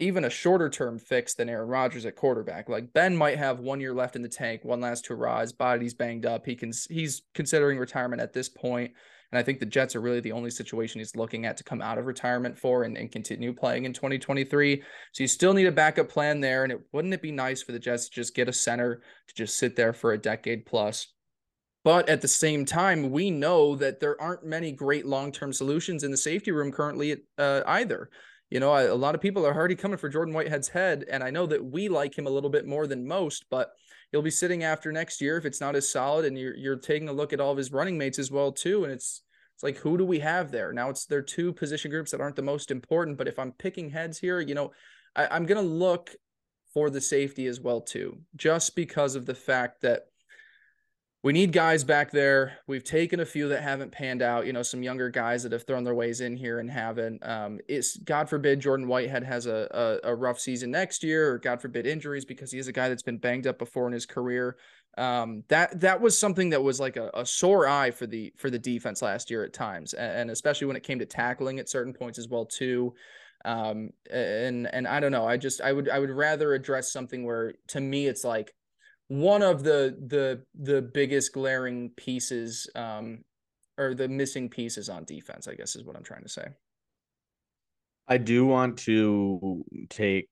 [0.00, 2.68] even a shorter term fix than Aaron Rodgers at quarterback.
[2.68, 5.42] Like Ben might have one year left in the tank, one last hurrah.
[5.42, 6.44] His body's banged up.
[6.44, 8.92] He can he's considering retirement at this point.
[9.32, 11.80] And I think the Jets are really the only situation he's looking at to come
[11.80, 14.82] out of retirement for and, and continue playing in 2023.
[15.12, 16.64] So you still need a backup plan there.
[16.64, 19.34] And it wouldn't it be nice for the Jets to just get a center to
[19.34, 21.08] just sit there for a decade plus?
[21.82, 26.04] But at the same time, we know that there aren't many great long term solutions
[26.04, 28.10] in the safety room currently uh, either
[28.52, 31.24] you know, I, a lot of people are already coming for Jordan Whitehead's head, and
[31.24, 33.72] I know that we like him a little bit more than most, but
[34.12, 37.08] he'll be sitting after next year if it's not as solid, and you're you're taking
[37.08, 39.22] a look at all of his running mates as well too, and it's
[39.54, 40.90] it's like who do we have there now?
[40.90, 44.18] It's there two position groups that aren't the most important, but if I'm picking heads
[44.18, 44.72] here, you know,
[45.16, 46.14] I, I'm gonna look
[46.72, 50.04] for the safety as well too, just because of the fact that
[51.22, 52.58] we need guys back there.
[52.66, 54.44] We've taken a few that haven't panned out.
[54.44, 57.24] You know, some younger guys that have thrown their ways in here and haven't.
[57.24, 61.38] Um, it's God forbid Jordan Whitehead has a, a, a rough season next year, or
[61.38, 64.04] God forbid injuries because he is a guy that's been banged up before in his
[64.04, 64.56] career.
[64.98, 68.50] Um, that that was something that was like a, a, sore eye for the for
[68.50, 71.68] the defense last year at times, and, and especially when it came to tackling at
[71.68, 72.94] certain points as well too.
[73.44, 75.26] Um, and and I don't know.
[75.26, 78.52] I just I would I would rather address something where to me it's like
[79.12, 83.22] one of the the the biggest glaring pieces um
[83.76, 86.46] or the missing pieces on defense i guess is what i'm trying to say.
[88.08, 90.28] I do want to take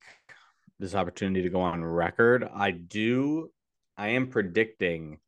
[0.79, 2.49] this opportunity to go on record.
[2.55, 3.51] I do
[3.99, 5.19] i am predicting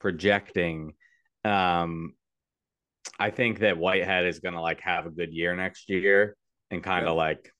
[0.00, 0.94] projecting
[1.44, 2.14] um
[3.18, 6.34] i think that whitehead is going to like have a good year next year
[6.70, 7.24] and kind of yeah.
[7.24, 7.52] like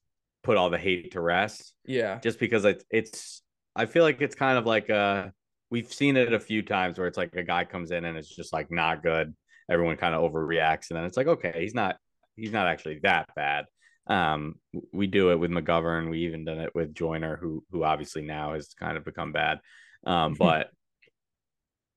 [0.43, 1.75] put all the hate to rest.
[1.85, 2.19] Yeah.
[2.21, 3.43] Just because it's it's
[3.77, 5.33] i feel like it's kind of like a
[5.73, 8.29] we've seen it a few times where it's like a guy comes in and it's
[8.29, 9.35] just like not good.
[9.71, 11.97] Everyone kind of overreacts, and then it's like, okay, he's not
[12.37, 13.65] he's not actually that bad.
[14.07, 14.57] Um,
[14.93, 16.11] we do it with McGovern.
[16.11, 19.61] We even done it with Joyner, who who obviously now has kind of become bad.
[20.05, 20.69] Um, but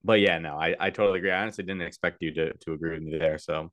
[0.02, 1.32] but yeah, no, I, I totally agree.
[1.32, 3.36] I honestly didn't expect you to to agree with me there.
[3.36, 3.70] So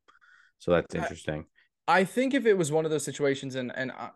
[0.60, 1.46] so that's interesting.
[1.88, 4.10] I, I think if it was one of those situations, and and I,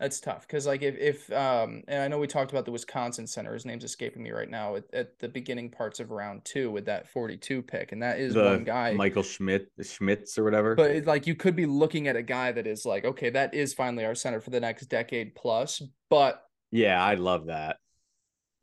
[0.00, 3.26] That's tough because like if if um and I know we talked about the Wisconsin
[3.26, 6.70] center, his name's escaping me right now at, at the beginning parts of round two
[6.70, 10.76] with that 42 pick, and that is the one guy Michael Schmidt, Schmitz or whatever.
[10.76, 13.54] But it, like you could be looking at a guy that is like, okay, that
[13.54, 15.82] is finally our center for the next decade plus.
[16.08, 17.78] But yeah, I love that.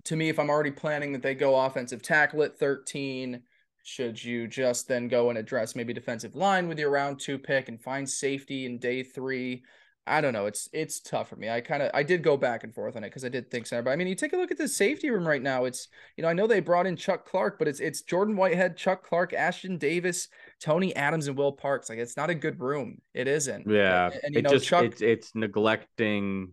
[0.05, 3.41] To me, if I'm already planning that they go offensive tackle at 13,
[3.83, 7.67] should you just then go and address maybe defensive line with your round two pick
[7.67, 9.63] and find safety in day three?
[10.07, 10.45] I don't know.
[10.45, 11.49] It's it's tough for me.
[11.49, 13.65] I kind of I did go back and forth on it because I did think
[13.65, 13.81] center.
[13.81, 15.65] But I mean, you take a look at the safety room right now.
[15.65, 18.77] It's you know I know they brought in Chuck Clark, but it's it's Jordan Whitehead,
[18.77, 20.27] Chuck Clark, Ashtyn Davis,
[20.61, 21.89] Tony Adams, and Will Parks.
[21.89, 23.01] Like it's not a good room.
[23.15, 23.67] It isn't.
[23.67, 26.51] Yeah, and, and you it know just Chuck, it's it's neglecting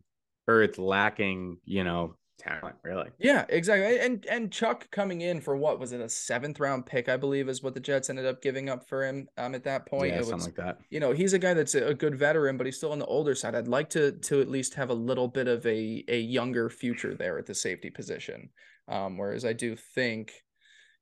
[0.49, 1.59] or it's lacking.
[1.65, 3.11] You know talent, really.
[3.19, 3.99] Yeah, exactly.
[3.99, 7.49] And and Chuck coming in for what was it a seventh round pick, I believe,
[7.49, 9.29] is what the Jets ended up giving up for him.
[9.37, 10.79] Um, at that point, yeah, it something was, like that.
[10.91, 13.35] You know, he's a guy that's a good veteran, but he's still on the older
[13.35, 13.55] side.
[13.55, 17.15] I'd like to to at least have a little bit of a a younger future
[17.15, 18.51] there at the safety position.
[18.89, 20.33] Um, whereas I do think,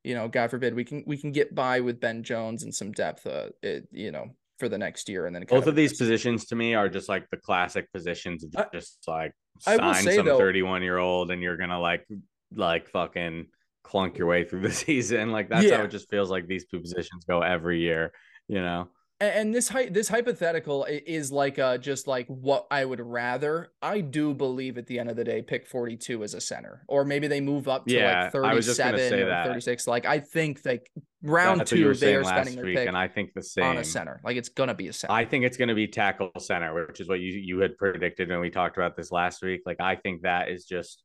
[0.05, 2.93] you know, God forbid we can we can get by with Ben Jones and some
[2.93, 3.26] depth.
[3.26, 4.26] Uh, it, you know,
[4.61, 5.26] for the next year.
[5.26, 8.44] And then both of, of these positions to me are just like the classic positions
[8.44, 12.06] of just like sign say, some 31 year old and you're gonna like
[12.54, 13.46] like fucking
[13.82, 15.32] clunk your way through the season.
[15.32, 15.78] Like that's yeah.
[15.78, 18.12] how it just feels like these two positions go every year,
[18.46, 18.88] you know
[19.20, 23.68] and this this hypothetical is like uh just like what I would rather.
[23.82, 27.04] I do believe at the end of the day, pick 42 as a center, or
[27.04, 29.46] maybe they move up to yeah, like 37 or that.
[29.46, 29.86] 36.
[29.86, 30.90] Like I think like
[31.22, 33.84] round That's two, they are spending their pick and I think the same on a
[33.84, 34.20] center.
[34.24, 35.12] Like it's gonna be a center.
[35.12, 38.40] I think it's gonna be tackle center, which is what you you had predicted when
[38.40, 39.62] we talked about this last week.
[39.66, 41.02] Like I think that is just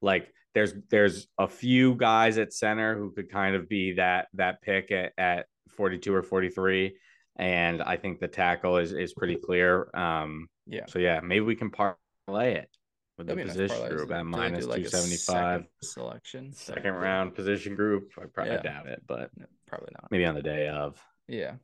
[0.00, 4.62] like there's there's a few guys at center who could kind of be that that
[4.62, 5.46] pick at, at
[5.76, 6.96] 42 or 43
[7.38, 9.88] and I think the tackle is is pretty clear.
[9.94, 10.86] Um, yeah.
[10.86, 12.68] So yeah, maybe we can parlay it
[13.16, 17.74] with the position nice group at minus like two seventy five selection, second round position
[17.74, 18.10] group.
[18.18, 18.62] I probably yeah.
[18.62, 19.30] doubt it, but
[19.68, 20.10] probably not.
[20.10, 21.00] Maybe on the day of.
[21.28, 21.54] Yeah.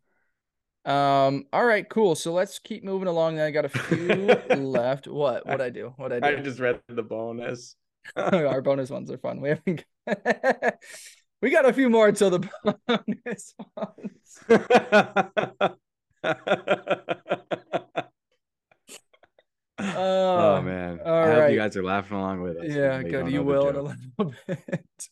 [0.84, 1.46] Um.
[1.52, 1.88] All right.
[1.88, 2.14] Cool.
[2.14, 3.40] So let's keep moving along.
[3.40, 4.06] I got a few
[4.56, 5.08] left.
[5.08, 5.46] What?
[5.46, 5.94] What I do?
[5.96, 6.26] What I do?
[6.26, 7.76] I just read the bonus.
[8.16, 9.40] Our bonus ones are fun.
[9.40, 9.84] We haven't.
[11.42, 12.48] We got a few more until the
[12.86, 14.40] bonus ones.
[19.78, 21.00] oh man!
[21.04, 21.40] All I right.
[21.42, 22.64] hope you guys are laughing along with us.
[22.68, 23.30] Yeah, good.
[23.30, 25.08] You will in a little bit.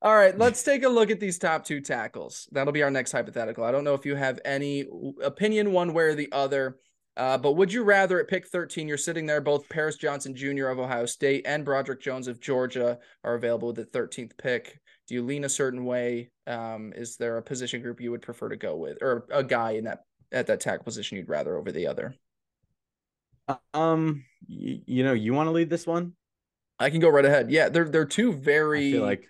[0.00, 2.48] All right, let's take a look at these top two tackles.
[2.52, 3.64] That'll be our next hypothetical.
[3.64, 4.86] I don't know if you have any
[5.22, 6.78] opinion one way or the other,
[7.16, 10.68] uh, but would you rather at pick 13, you're sitting there, both Paris Johnson Jr.
[10.68, 14.78] of Ohio State and Broderick Jones of Georgia are available with the 13th pick.
[15.08, 16.30] Do you lean a certain way?
[16.46, 19.72] Um, is there a position group you would prefer to go with, or a guy
[19.72, 22.14] in that at that tackle position you'd rather over the other?
[23.74, 26.12] Um, you, you know, you want to lead this one?
[26.78, 27.50] I can go right ahead.
[27.50, 29.26] Yeah, they're they're two very like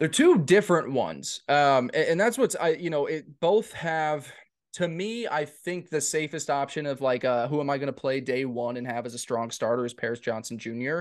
[0.00, 1.42] they're two different ones.
[1.48, 4.26] Um, and, and that's what's I you know it both have
[4.74, 7.92] to me, I think the safest option of like, uh, who am I going to
[7.92, 11.00] play day one and have as a strong starter is Paris Johnson Jr.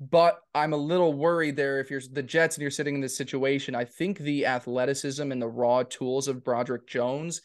[0.00, 3.16] But I'm a little worried there if you're the Jets and you're sitting in this
[3.16, 3.74] situation.
[3.74, 7.42] I think the athleticism and the raw tools of Broderick Jones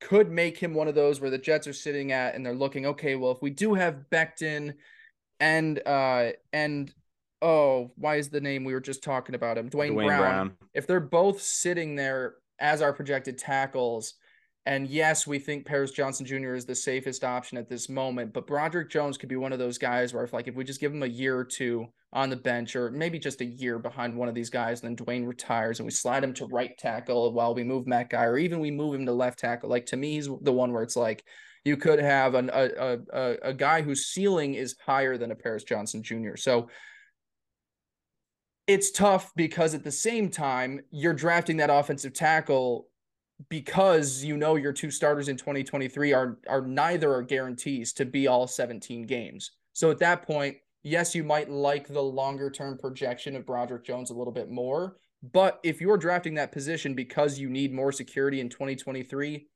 [0.00, 2.86] could make him one of those where the Jets are sitting at and they're looking,
[2.86, 4.74] okay, well, if we do have Becton
[5.40, 6.92] and uh and
[7.42, 9.68] oh, why is the name we were just talking about him?
[9.68, 10.20] Duane, Duane Brown.
[10.20, 10.52] Brown.
[10.72, 14.14] If they're both sitting there as our projected tackles,
[14.64, 16.54] and yes, we think Paris Johnson Jr.
[16.54, 19.76] is the safest option at this moment, but Broderick Jones could be one of those
[19.76, 22.36] guys where if like if we just give him a year or two on the
[22.36, 25.80] bench, or maybe just a year behind one of these guys, and then Duane retires
[25.80, 28.70] and we slide him to right tackle while we move Matt Guy, or even we
[28.70, 29.68] move him to left tackle.
[29.68, 31.24] Like to me, he's the one where it's like
[31.64, 35.64] you could have an, a, a a guy whose ceiling is higher than a Paris
[35.64, 36.36] Johnson Jr.
[36.36, 36.68] So
[38.66, 42.88] it's tough because at the same time you're drafting that offensive tackle
[43.48, 48.26] because you know your two starters in 2023 are are neither are guarantees to be
[48.26, 49.52] all 17 games.
[49.72, 54.10] So at that point, yes, you might like the longer term projection of Broderick Jones
[54.10, 54.96] a little bit more,
[55.32, 59.46] but if you're drafting that position because you need more security in 2023,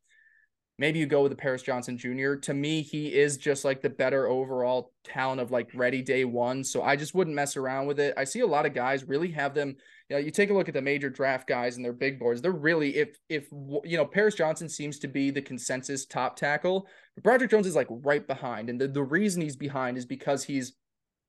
[0.78, 2.34] maybe you go with the Paris Johnson Jr.
[2.34, 6.62] To me, he is just like the better overall talent of like ready day one.
[6.64, 8.14] So I just wouldn't mess around with it.
[8.16, 9.76] I see a lot of guys really have them
[10.08, 12.40] you know, you take a look at the major draft guys and their big boards.
[12.40, 16.86] They're really if if you know Paris Johnson seems to be the consensus top tackle,
[17.22, 20.74] Broderick Jones is like right behind, and the the reason he's behind is because he's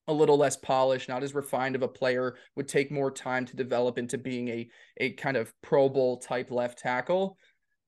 [0.08, 3.56] a little less polished, not as refined of a player, would take more time to
[3.56, 7.38] develop into being a a kind of Pro Bowl type left tackle.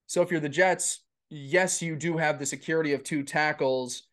[0.08, 4.04] So if you're the Jets, yes, you do have the security of two tackles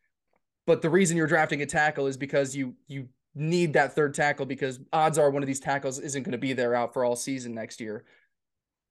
[0.67, 4.45] But the reason you're drafting a tackle is because you you need that third tackle
[4.45, 7.15] because odds are one of these tackles isn't going to be there out for all
[7.15, 8.05] season next year.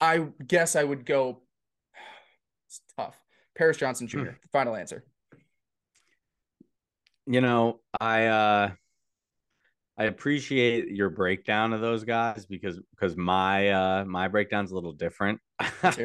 [0.00, 1.40] I guess I would go.
[2.68, 3.16] It's tough.
[3.56, 4.18] Paris Johnson Jr.
[4.18, 4.28] Hmm.
[4.52, 5.04] Final answer.
[7.26, 8.70] You know, I uh
[9.98, 14.92] I appreciate your breakdown of those guys because because my uh my breakdown's a little
[14.92, 15.40] different.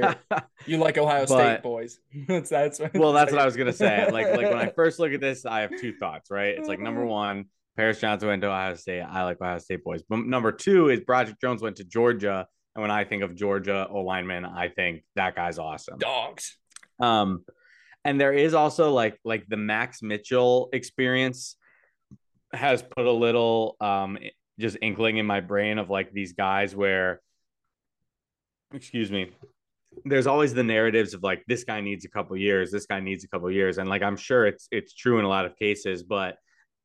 [0.65, 1.99] you like Ohio State boys.
[2.27, 4.09] that's that's well, that's what I was gonna say.
[4.09, 6.55] Like like when I first look at this, I have two thoughts, right?
[6.57, 9.01] It's like number one, Paris Johnson went to Ohio State.
[9.01, 10.03] I like Ohio State boys.
[10.07, 12.47] But number two is Broderick Jones went to Georgia.
[12.75, 15.97] And when I think of Georgia O lineman, I think that guy's awesome.
[15.97, 16.55] Dogs.
[17.01, 17.43] Um,
[18.05, 21.57] and there is also like like the Max Mitchell experience
[22.53, 24.17] has put a little um
[24.59, 27.21] just inkling in my brain of like these guys where
[28.73, 29.31] excuse me
[30.05, 33.23] there's always the narratives of like this guy needs a couple years this guy needs
[33.23, 36.03] a couple years and like i'm sure it's it's true in a lot of cases
[36.03, 36.37] but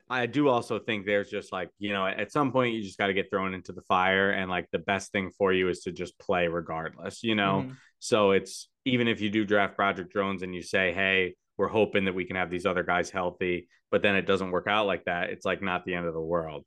[0.09, 3.07] i do also think there's just like you know at some point you just got
[3.09, 5.93] to get thrown into the fire and like the best thing for you is to
[5.93, 7.73] just play regardless you know mm-hmm.
[7.99, 12.05] so it's even if you do draft Broderick Jones and you say hey we're hoping
[12.05, 15.05] that we can have these other guys healthy, but then it doesn't work out like
[15.05, 15.31] that.
[15.31, 16.65] It's like not the end of the world.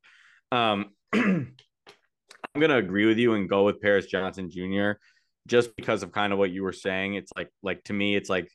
[0.51, 1.55] Um, I'm
[2.55, 4.93] going to agree with you and go with Paris Johnson Jr.
[5.47, 7.15] just because of kind of what you were saying.
[7.15, 8.49] It's like, like to me, it's like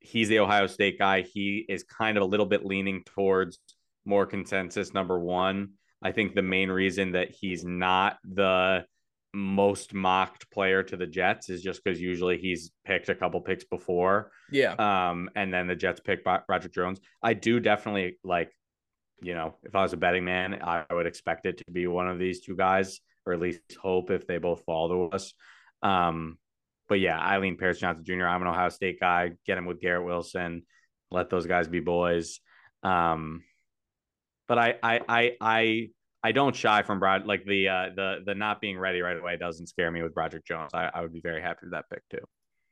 [0.00, 1.22] he's the Ohio State guy.
[1.22, 3.58] He is kind of a little bit leaning towards
[4.04, 5.70] more consensus number one.
[6.02, 8.84] I think the main reason that he's not the
[9.32, 13.64] most mocked player to the Jets is just because usually he's picked a couple picks
[13.64, 14.32] before.
[14.50, 14.72] Yeah.
[14.74, 17.00] Um, and then the Jets pick Roger Jones.
[17.22, 18.50] I do definitely like,
[19.22, 22.08] you know, if I was a betting man, I would expect it to be one
[22.08, 25.32] of these two guys, or at least hope if they both fall to us.
[25.82, 26.38] Um,
[26.88, 28.26] but yeah, Eileen Paris Johnson Jr.
[28.26, 29.32] I'm an Ohio State guy.
[29.46, 30.62] Get him with Garrett Wilson.
[31.10, 32.40] Let those guys be boys.
[32.82, 33.44] Um,
[34.48, 35.88] but I, I, I, I
[36.22, 39.36] I don't shy from Brad like the uh the the not being ready right away
[39.36, 40.70] doesn't scare me with Broderick Jones.
[40.74, 42.24] I, I would be very happy with that pick too.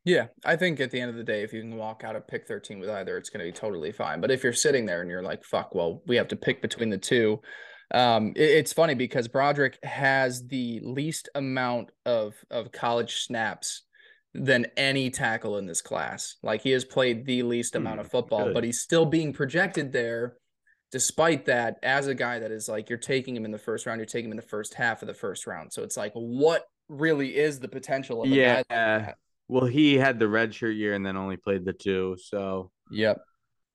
[0.04, 2.26] Yeah, I think at the end of the day, if you can walk out of
[2.26, 4.22] pick 13 with either, it's going to be totally fine.
[4.22, 6.88] But if you're sitting there and you're like, fuck, well, we have to pick between
[6.88, 7.40] the two.
[7.92, 13.82] Um, it, it's funny because Broderick has the least amount of, of college snaps
[14.32, 16.36] than any tackle in this class.
[16.42, 18.54] Like he has played the least amount hmm, of football, good.
[18.54, 20.36] but he's still being projected there
[20.90, 23.98] despite that, as a guy that is like you're taking him in the first round,
[23.98, 25.72] you're taking him in the first half of the first round.
[25.72, 28.62] So it's like, what really is the potential of yeah.
[28.70, 29.16] Like
[29.48, 32.16] well, he had the red shirt year and then only played the two.
[32.20, 33.18] So yep.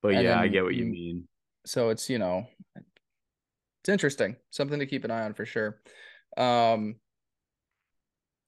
[0.01, 1.27] But and yeah, I get what you mean.
[1.65, 2.45] So it's you know,
[2.75, 5.81] it's interesting, something to keep an eye on for sure.
[6.37, 6.95] Um.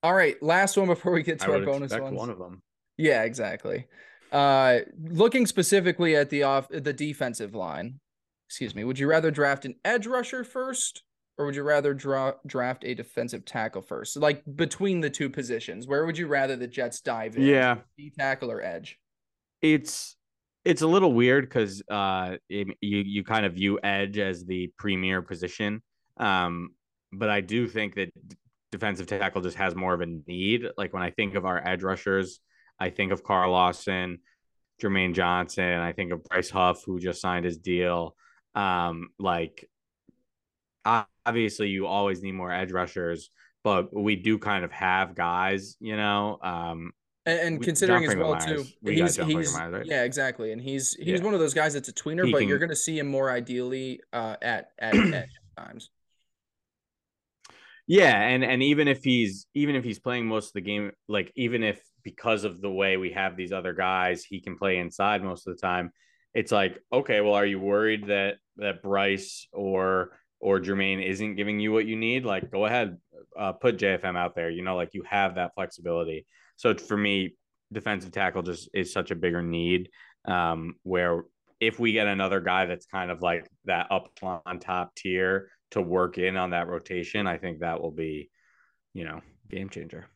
[0.03, 2.16] All right, last one before we get to I our bonus ones.
[2.16, 2.61] One of them.
[2.95, 3.88] Yeah, exactly.
[4.32, 7.99] Uh, looking specifically at the off the defensive line,
[8.48, 11.04] excuse me, would you rather draft an edge rusher first
[11.38, 14.16] or would you rather draw, draft a defensive tackle first?
[14.18, 17.43] Like between the two positions, where would you rather the Jets dive in?
[17.43, 18.98] Yeah, D tackle or edge?
[19.62, 20.16] It's
[20.64, 24.72] it's a little weird because uh, it, you you kind of view edge as the
[24.78, 25.82] premier position,
[26.18, 26.70] um,
[27.12, 28.10] but I do think that
[28.72, 30.66] defensive tackle just has more of a need.
[30.78, 32.39] Like when I think of our edge rushers,
[32.80, 34.20] I think of Carl Lawson,
[34.82, 38.16] Jermaine Johnson, I think of Bryce Huff, who just signed his deal.
[38.56, 39.70] Um, like
[41.26, 43.30] obviously you always need more edge rushers,
[43.64, 46.39] but we do kind of have guys, you know.
[46.41, 46.91] Um,
[47.26, 49.86] and, and considering as well too, he's, he's Myers, right?
[49.86, 51.26] yeah, exactly, and he's he's yeah.
[51.26, 53.08] one of those guys that's a tweener, he but can, you're going to see him
[53.08, 55.89] more ideally uh, at at edge times.
[57.88, 61.32] Yeah, and and even if he's even if he's playing most of the game, like
[61.36, 65.24] even if because of the way we have these other guys, he can play inside
[65.24, 65.91] most of the time
[66.36, 71.60] it's like, okay, well, are you worried that that Bryce or or Jermaine isn't giving
[71.60, 72.26] you what you need?
[72.26, 72.97] Like, go ahead,
[73.38, 74.49] uh, put JFM out there.
[74.49, 76.26] You know, like you have that flexibility.
[76.56, 77.36] So for me,
[77.72, 79.89] defensive tackle just is such a bigger need.
[80.26, 81.24] Um, where
[81.60, 85.82] if we get another guy that's kind of like that up on top tier to
[85.82, 88.30] work in on that rotation, I think that will be,
[88.93, 90.08] you know, game changer.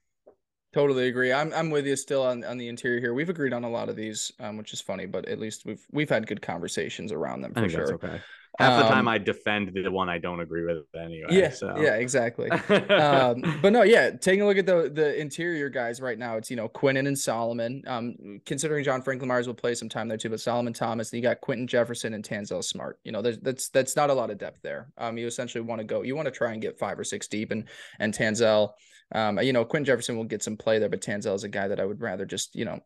[0.72, 1.34] Totally agree.
[1.34, 3.14] I'm I'm with you still on, on the interior here.
[3.16, 5.84] We've agreed on a lot of these, um, which is funny, but at least we've
[5.92, 7.94] we've had good conversations around them for sure.
[7.96, 8.22] okay.
[8.60, 11.28] Half um, the time um, I defend the one I don't agree with anyway.
[11.30, 11.76] Yeah, so.
[11.80, 12.52] yeah, exactly.
[12.52, 16.52] um, but no, yeah, taking a look at the the interior guys right now, it's
[16.52, 17.82] you know Quinnen and Solomon.
[17.88, 21.18] Um, considering John Franklin Myers will play some time there too, but Solomon Thomas, and
[21.18, 23.00] you got Quinton Jefferson and Tanzel Smart.
[23.04, 24.92] You know, there's that's that's not a lot of depth there.
[24.98, 27.28] Um, you essentially want to go, you want to try and get five or six
[27.28, 27.64] deep, and
[28.00, 28.74] and Tanzel
[29.14, 31.68] um, you know, Quinn Jefferson will get some play there, but Tanzel is a guy
[31.68, 32.80] that I would rather just, you know,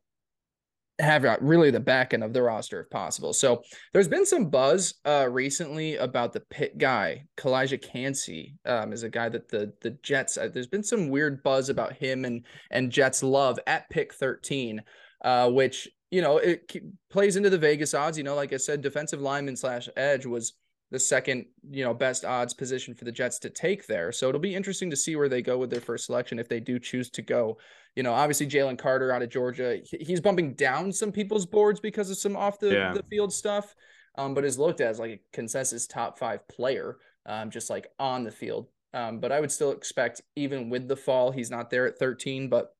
[1.00, 3.34] have really the back end of the roster if possible.
[3.34, 3.64] So
[3.94, 9.10] there's been some buzz uh recently about the pit guy, Calijah Kancey, um, is a
[9.10, 10.38] guy that the the Jets.
[10.38, 14.82] Uh, there's been some weird buzz about him and and Jets love at pick 13,
[15.26, 16.72] uh, which you know it
[17.10, 18.18] plays into the Vegas odds.
[18.18, 20.54] You know, like I said, defensive lineman slash edge was
[20.94, 24.12] the second, you know, best odds position for the Jets to take there.
[24.12, 26.60] So it'll be interesting to see where they go with their first selection if they
[26.60, 27.58] do choose to go.
[27.96, 32.12] You know, obviously Jalen Carter out of Georgia, he's bumping down some people's boards because
[32.12, 32.94] of some off the, yeah.
[32.94, 33.74] the field stuff,
[34.20, 37.88] um, but is looked at as like a consensus top five player, um, just like
[37.98, 38.68] on the field.
[38.94, 42.50] Um, but I would still expect, even with the fall, he's not there at 13,
[42.50, 42.76] but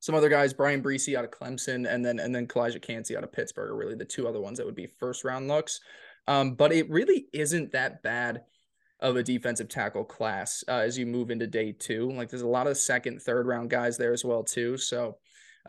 [0.00, 3.22] some other guys, Bryan Bresee out of Clemson, and then and then Calijah Kancey out
[3.22, 5.78] of Pittsburgh are really the two other ones that would be first round looks.
[6.26, 8.42] Um, but it really isn't that bad
[9.00, 12.10] of a defensive tackle class uh, as you move into day two.
[12.10, 14.76] Like there's a lot of second, third round guys there as well too.
[14.76, 15.16] So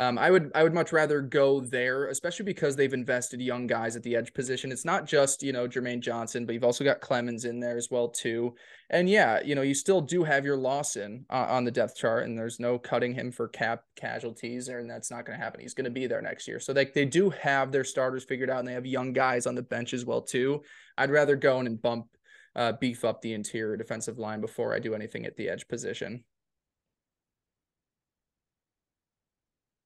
[0.01, 3.95] um, I would I would much rather go there, especially because they've invested young guys
[3.95, 4.71] at the edge position.
[4.71, 7.89] It's not just you know Jermaine Johnson, but you've also got Clemons in there as
[7.91, 8.55] well too.
[8.89, 12.25] And yeah, you know you still do have your Lawson uh, on the depth chart,
[12.25, 15.61] and there's no cutting him for cap casualties, and that's not going to happen.
[15.61, 18.49] He's going to be there next year, so they they do have their starters figured
[18.49, 20.63] out, and they have young guys on the bench as well too.
[20.97, 22.07] I'd rather go in and bump
[22.55, 26.23] uh, beef up the interior defensive line before I do anything at the edge position.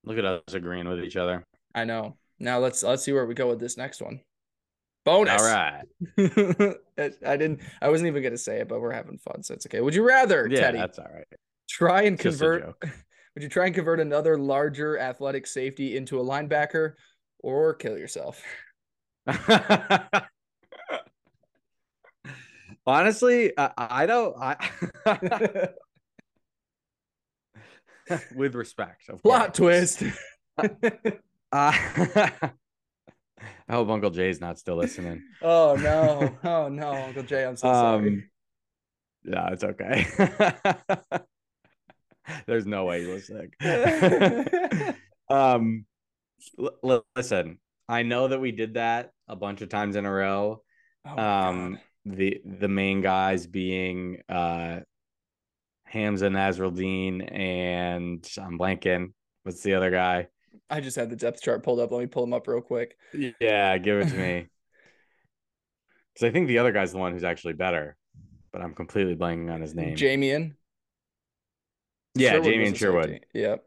[0.06, 1.46] Look at us agreeing with each other.
[1.74, 2.18] I know.
[2.40, 4.22] Now let's let's see where we go with this next one.
[5.04, 5.42] Bonus.
[5.42, 5.84] All right.
[6.18, 7.62] I didn't.
[7.82, 9.82] I wasn't even gonna say it, but we're having fun, so it's okay.
[9.82, 10.78] Would you rather, yeah, Teddy?
[10.80, 11.28] That's all right.
[11.70, 12.76] Try and convert.
[13.36, 16.94] Would you try and convert another larger athletic safety into a linebacker,
[17.40, 18.42] or kill yourself?
[22.88, 24.36] Honestly, I, I don't.
[24.40, 25.70] I
[28.36, 29.10] with respect.
[29.10, 30.04] Of Plot twist.
[30.58, 30.68] uh,
[31.52, 32.52] I
[33.70, 35.24] hope Uncle Jay's not still listening.
[35.42, 36.38] Oh no!
[36.44, 38.24] Oh no, Uncle Jay, I'm so um, sorry.
[39.24, 40.06] Yeah, it's okay.
[42.48, 43.56] There's no way he was sick.
[45.30, 45.86] um,
[46.60, 50.62] l- listen, I know that we did that a bunch of times in a row.
[51.06, 52.18] Oh, um, God.
[52.18, 54.80] the the main guys being uh
[55.94, 59.14] Hamsah Nasirildeen and I'm blanking.
[59.44, 60.28] What's the other guy?
[60.70, 61.92] I just had the depth chart pulled up.
[61.92, 62.98] Let me pull him up real quick.
[63.40, 64.48] Yeah, give it to me.
[66.14, 67.98] Because I think the other guy's the one who's actually better,
[68.54, 69.98] but I'm completely blanking on his name.
[69.98, 70.54] Jamien.
[72.14, 73.26] Yeah, Sherwood Jamien Sherwood.
[73.34, 73.66] Yep.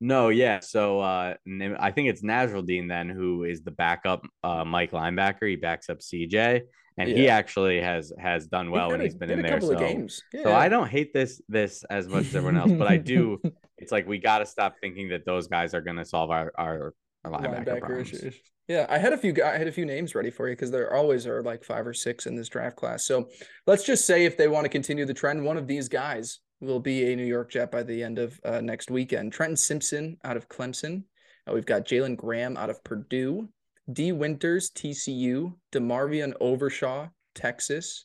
[0.00, 0.60] No, yeah.
[0.60, 1.34] So uh,
[1.78, 5.50] I think it's Nasirildeen then who is the backup uh, Mike linebacker.
[5.50, 6.62] He backs up CJ
[6.98, 7.16] and yeah.
[7.16, 9.60] he actually has has done well when he's been in there.
[9.60, 10.42] So, yeah.
[10.42, 13.40] so I don't hate this this as much as everyone else, but I do.
[13.82, 16.52] It's like we got to stop thinking that those guys are going to solve our
[16.58, 16.92] our,
[17.24, 18.36] our linebacker, linebacker issues.
[18.68, 19.34] Yeah, I had a few.
[19.42, 21.94] I had a few names ready for you because there always are like five or
[21.94, 23.06] six in this draft class.
[23.06, 23.30] So
[23.66, 26.78] let's just say if they want to continue the trend, one of these guys will
[26.78, 29.32] be a New York Jet by the end of uh, next weekend.
[29.32, 31.04] Trenton Simpson out of Clemson.
[31.48, 33.48] Uh, we've got Jalen Graham out of Purdue.
[33.92, 38.04] Dee Winters, TCU, DeMarvion Overshaw, Texas,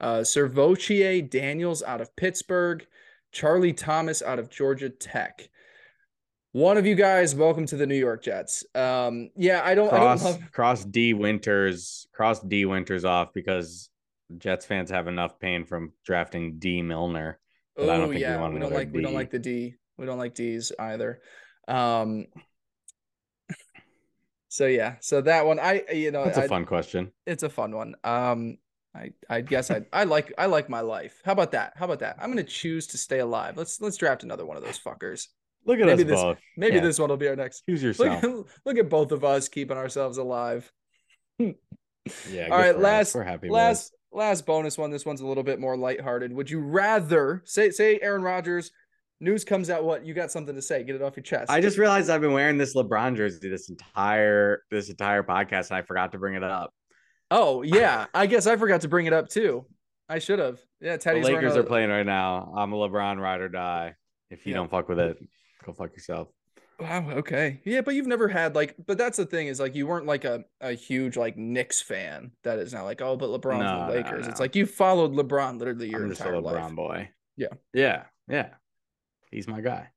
[0.00, 2.86] uh, SirVocea Dennis out of Pittsburgh,
[3.32, 5.48] Charlie Thomas out of Georgia Tech.
[6.52, 8.64] One of you guys, welcome to the New York Jets.
[8.74, 10.52] Um, yeah, I don't cross I don't love...
[10.52, 13.90] cross Dee Winters, cross Dee Winters off because
[14.38, 17.38] Jets fans have enough pain from drafting Dee Milliner.
[17.76, 18.96] Oh yeah, we, we don't like D.
[18.96, 19.74] we don't like the D.
[19.98, 21.20] We don't like D's either.
[21.68, 22.26] Um,
[24.48, 27.12] so yeah, so that one I you know it's a I, fun question.
[27.26, 27.94] It's a fun one.
[28.04, 28.58] Um,
[28.94, 31.20] I I guess I I like I like my life.
[31.24, 31.74] How about that?
[31.76, 32.16] How about that?
[32.20, 33.56] I'm gonna choose to stay alive.
[33.56, 35.28] Let's let's draft another one of those fuckers.
[35.66, 36.38] Look at maybe us this, both.
[36.56, 36.82] Maybe yeah.
[36.82, 37.64] this one will be our next.
[37.68, 38.22] Choose yourself.
[38.22, 40.72] Look, look at both of us keeping ourselves alive.
[41.38, 42.48] yeah.
[42.50, 42.78] All right.
[42.78, 43.14] Last.
[43.14, 43.48] We're happy.
[43.50, 43.94] Last.
[44.10, 44.90] Last bonus one.
[44.90, 46.32] This one's a little bit more lighthearted.
[46.32, 48.70] Would you rather say say Aaron Rodgers
[49.20, 51.50] news comes out what you got something to say get it off your chest.
[51.50, 55.76] I just realized i've been wearing this lebron jersey this entire this entire podcast and
[55.78, 56.72] i forgot to bring it up.
[57.30, 58.06] Oh yeah.
[58.14, 59.66] I guess i forgot to bring it up too.
[60.08, 60.60] I should have.
[60.80, 61.60] Yeah Teddy's the lakers a...
[61.60, 62.52] are playing right now.
[62.56, 63.94] I'm a lebron ride or die.
[64.30, 64.58] If you yeah.
[64.58, 65.18] don't fuck with it
[65.64, 66.28] go fuck yourself.
[66.78, 67.60] Wow okay.
[67.64, 70.24] Yeah but you've never had like but that's the thing is like you weren't like
[70.24, 73.96] a, a huge like Knicks fan that is now like oh but LeBron's no, the
[73.96, 74.12] Lakers.
[74.12, 74.28] no, no.
[74.28, 76.76] it's like you followed LeBron literally your I'm entire just a LeBron life.
[76.76, 77.10] boy.
[77.36, 77.48] Yeah.
[77.74, 78.50] Yeah yeah
[79.30, 79.90] he's my guy.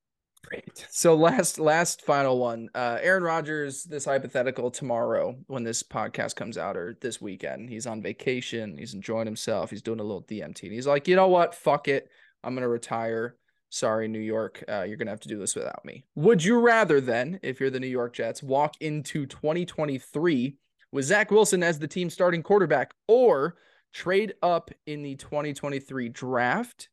[0.45, 0.87] Great.
[0.89, 2.69] So last last final one.
[2.73, 7.69] Uh Aaron Rodgers, this hypothetical tomorrow when this podcast comes out or this weekend.
[7.69, 10.63] He's on vacation, he's enjoying himself, he's doing a little DMT.
[10.63, 11.53] And he's like, you know what?
[11.53, 12.09] Fuck it.
[12.43, 13.35] I'm gonna retire.
[13.69, 14.63] Sorry, New York.
[14.67, 16.03] Uh, you're to have to do this without me.
[16.15, 20.57] Would you rather then, if you're the New York Jets, walk into 2023
[20.91, 23.55] with Zach Wilson as the team starting quarterback or
[23.93, 26.89] trade up in the 2023 draft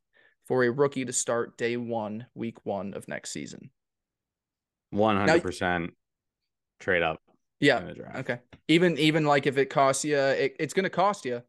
[0.49, 3.69] for a rookie to start day one, week one of next season?
[4.93, 5.89] 100%
[6.79, 7.21] trade up.
[7.59, 7.93] Yeah.
[8.15, 8.39] Okay.
[8.67, 11.43] Even even like if it costs you, it, it's going to cost you.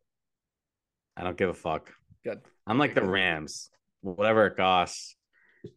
[1.17, 1.93] I don't give a fuck.
[2.25, 2.41] Good.
[2.67, 3.71] I'm like the Rams.
[4.03, 5.17] Whatever it costs,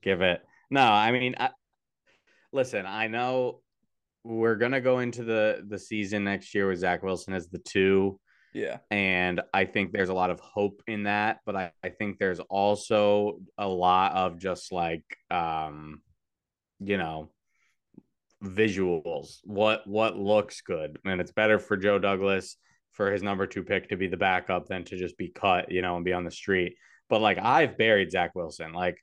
[0.01, 0.41] give it.
[0.69, 1.49] No, I mean, I,
[2.51, 2.85] listen.
[2.85, 3.61] I know
[4.23, 8.19] we're gonna go into the the season next year with Zach Wilson as the two.
[8.53, 8.77] Yeah.
[8.91, 12.39] And I think there's a lot of hope in that, but I, I think there's
[12.39, 16.01] also a lot of just like um,
[16.79, 17.31] you know,
[18.43, 19.39] visuals.
[19.43, 20.99] What what looks good.
[21.05, 22.57] And it's better for Joe Douglas
[22.91, 25.81] for his number two pick to be the backup than to just be cut, you
[25.81, 26.75] know, and be on the street.
[27.09, 28.73] But like I've buried Zach Wilson.
[28.73, 28.97] Like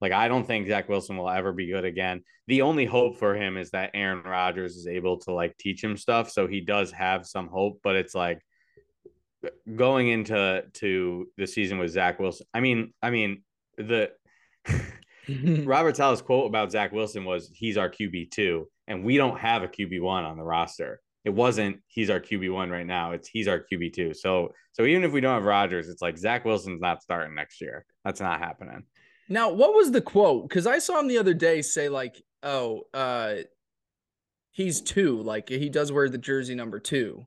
[0.00, 2.22] like I don't think Zach Wilson will ever be good again.
[2.46, 5.96] The only hope for him is that Aaron Rodgers is able to like teach him
[5.96, 7.80] stuff, so he does have some hope.
[7.82, 8.40] But it's like
[9.74, 12.46] going into to the season with Zach Wilson.
[12.52, 13.42] I mean, I mean
[13.76, 14.10] the
[15.64, 19.62] Robert Saleh's quote about Zach Wilson was he's our QB two, and we don't have
[19.62, 21.00] a QB one on the roster.
[21.24, 23.12] It wasn't he's our QB one right now.
[23.12, 24.14] It's he's our QB two.
[24.14, 27.60] So so even if we don't have Rodgers, it's like Zach Wilson's not starting next
[27.60, 27.86] year.
[28.04, 28.84] That's not happening.
[29.28, 30.48] Now, what was the quote?
[30.48, 33.36] Because I saw him the other day say like, "Oh, uh,
[34.54, 35.20] he's two.
[35.22, 37.26] Like he does wear the jersey number two.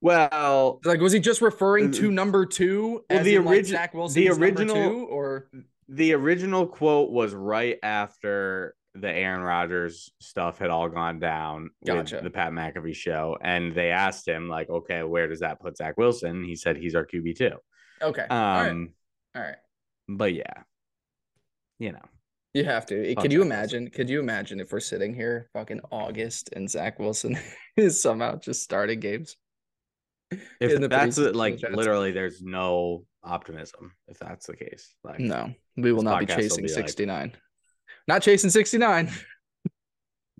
[0.00, 3.04] Well, like was he just referring to number two?
[3.10, 5.48] Well, the original like the original two, or
[5.88, 12.16] the original quote was right after the Aaron Rodgers stuff had all gone down gotcha.
[12.16, 15.76] with the Pat McAfee show, and they asked him like, "Okay, where does that put
[15.76, 17.56] Zach Wilson?" He said he's our QB two.
[18.00, 18.22] Okay.
[18.22, 18.88] Um, all right.
[19.34, 19.56] All right.
[20.08, 20.62] But yeah,
[21.80, 22.04] you know,
[22.54, 23.14] you have to.
[23.16, 23.90] Could you imagine?
[23.90, 27.36] Could you imagine if we're sitting here fucking August and Zach Wilson
[27.76, 29.36] is somehow just starting games?
[30.60, 34.94] If that's like literally, there's no optimism if that's the case.
[35.02, 37.28] Like, no, we will not be chasing be 69.
[37.30, 37.36] Like,
[38.06, 39.10] not chasing 69.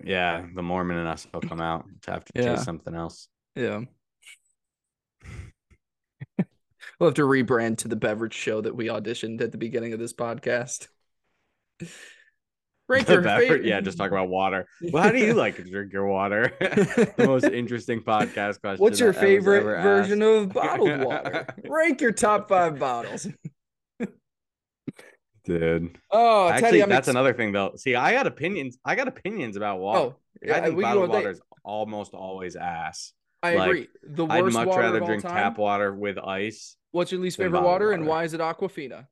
[0.04, 2.54] yeah, the Mormon in us will come out to have to yeah.
[2.54, 3.28] chase something else.
[3.54, 3.82] Yeah.
[6.98, 9.98] we'll have to rebrand to the beverage show that we auditioned at the beginning of
[9.98, 10.88] this podcast.
[12.88, 13.64] Rank your favorite.
[13.64, 14.66] Yeah, just talk about water.
[14.92, 16.52] Well, how do you like to drink your water?
[16.60, 18.82] the most interesting podcast question.
[18.82, 20.42] What's your favorite version asked.
[20.44, 21.46] of bottled water?
[21.68, 23.26] Rank your top five bottles.
[25.44, 25.98] Dude.
[26.10, 27.72] Oh, actually, Teddy, that's ex- another thing though.
[27.76, 28.78] See, I got opinions.
[28.84, 30.00] I got opinions about oh, water.
[30.00, 33.12] Oh, yeah, I think bottled water is almost always ass.
[33.42, 33.88] I like, agree.
[34.02, 36.76] The worst I'd much rather drink tap water with ice.
[36.90, 39.06] What's your least favorite water, water, and why is it Aquafina?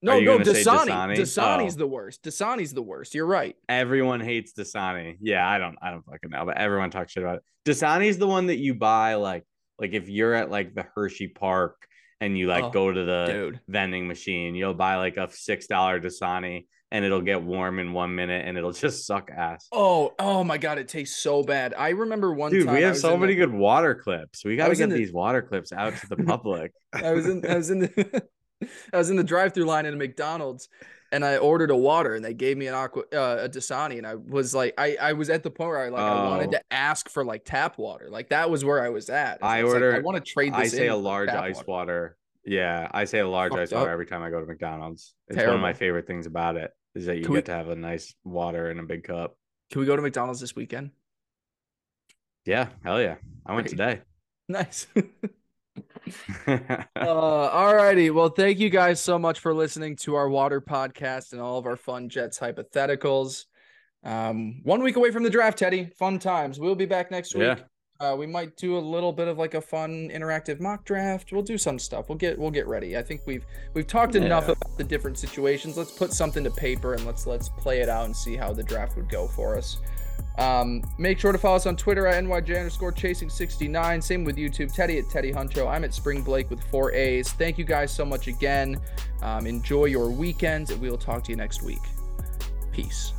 [0.00, 0.86] No, no, Dasani.
[0.86, 1.16] Dasani?
[1.16, 1.78] Dasani's oh.
[1.78, 2.22] the worst.
[2.22, 3.14] Dasani's the worst.
[3.14, 3.56] You're right.
[3.68, 5.16] Everyone hates Dasani.
[5.20, 7.42] Yeah, I don't I don't fucking know, but everyone talks shit about it.
[7.66, 9.44] Dasani's the one that you buy like
[9.78, 11.76] like if you're at like the Hershey Park
[12.20, 13.60] and you like oh, go to the dude.
[13.68, 18.14] vending machine, you'll buy like a six dollar Dasani and it'll get warm in one
[18.14, 19.68] minute and it'll just suck ass.
[19.72, 21.74] Oh, oh my god, it tastes so bad.
[21.76, 23.46] I remember one Dude, we have so many the...
[23.46, 24.44] good water clips.
[24.44, 24.96] We gotta get the...
[24.96, 26.72] these water clips out to the public.
[26.92, 28.28] I was in I was in the
[28.92, 30.68] I was in the drive-through line at a McDonald's
[31.10, 34.06] and I ordered a water and they gave me an aqua uh, a Dasani and
[34.06, 36.04] I was like I I was at the point where I like oh.
[36.04, 36.66] I wanted to oh.
[36.70, 38.08] ask for like tap water.
[38.10, 39.38] Like that was where I was at.
[39.42, 41.66] I, I order like, I want to trade this I say a large ice water.
[41.66, 42.16] water.
[42.44, 43.80] Yeah, I say a large Fucked ice up.
[43.80, 45.14] water every time I go to McDonald's.
[45.28, 45.54] It's Terrible.
[45.54, 47.46] one of my favorite things about it is that you Can get we...
[47.46, 49.36] to have a nice water in a big cup.
[49.70, 50.90] Can we go to McDonald's this weekend?
[52.46, 53.16] Yeah, hell yeah.
[53.44, 54.00] I went today.
[54.50, 54.86] Nice.
[56.46, 58.10] uh, all righty.
[58.10, 61.66] Well, thank you guys so much for listening to our water podcast and all of
[61.66, 63.46] our fun Jets hypotheticals.
[64.04, 65.90] Um, one week away from the draft, Teddy.
[65.98, 66.60] Fun times.
[66.60, 67.42] We'll be back next week.
[67.42, 67.56] Yeah.
[68.00, 71.32] Uh, we might do a little bit of like a fun interactive mock draft.
[71.32, 72.08] We'll do some stuff.
[72.08, 72.96] We'll get we'll get ready.
[72.96, 73.44] I think we've
[73.74, 74.22] we've talked yeah.
[74.22, 75.76] enough about the different situations.
[75.76, 78.62] Let's put something to paper and let's let's play it out and see how the
[78.62, 79.78] draft would go for us.
[80.38, 84.00] Um, make sure to follow us on Twitter at NYJ underscore chasing 69.
[84.00, 84.72] Same with YouTube.
[84.72, 85.68] Teddy at Teddy Huncho.
[85.68, 87.32] I'm at Spring Blake with four A's.
[87.32, 88.80] Thank you guys so much again.
[89.20, 91.82] Um, enjoy your weekends, and we will talk to you next week.
[92.70, 93.12] Peace.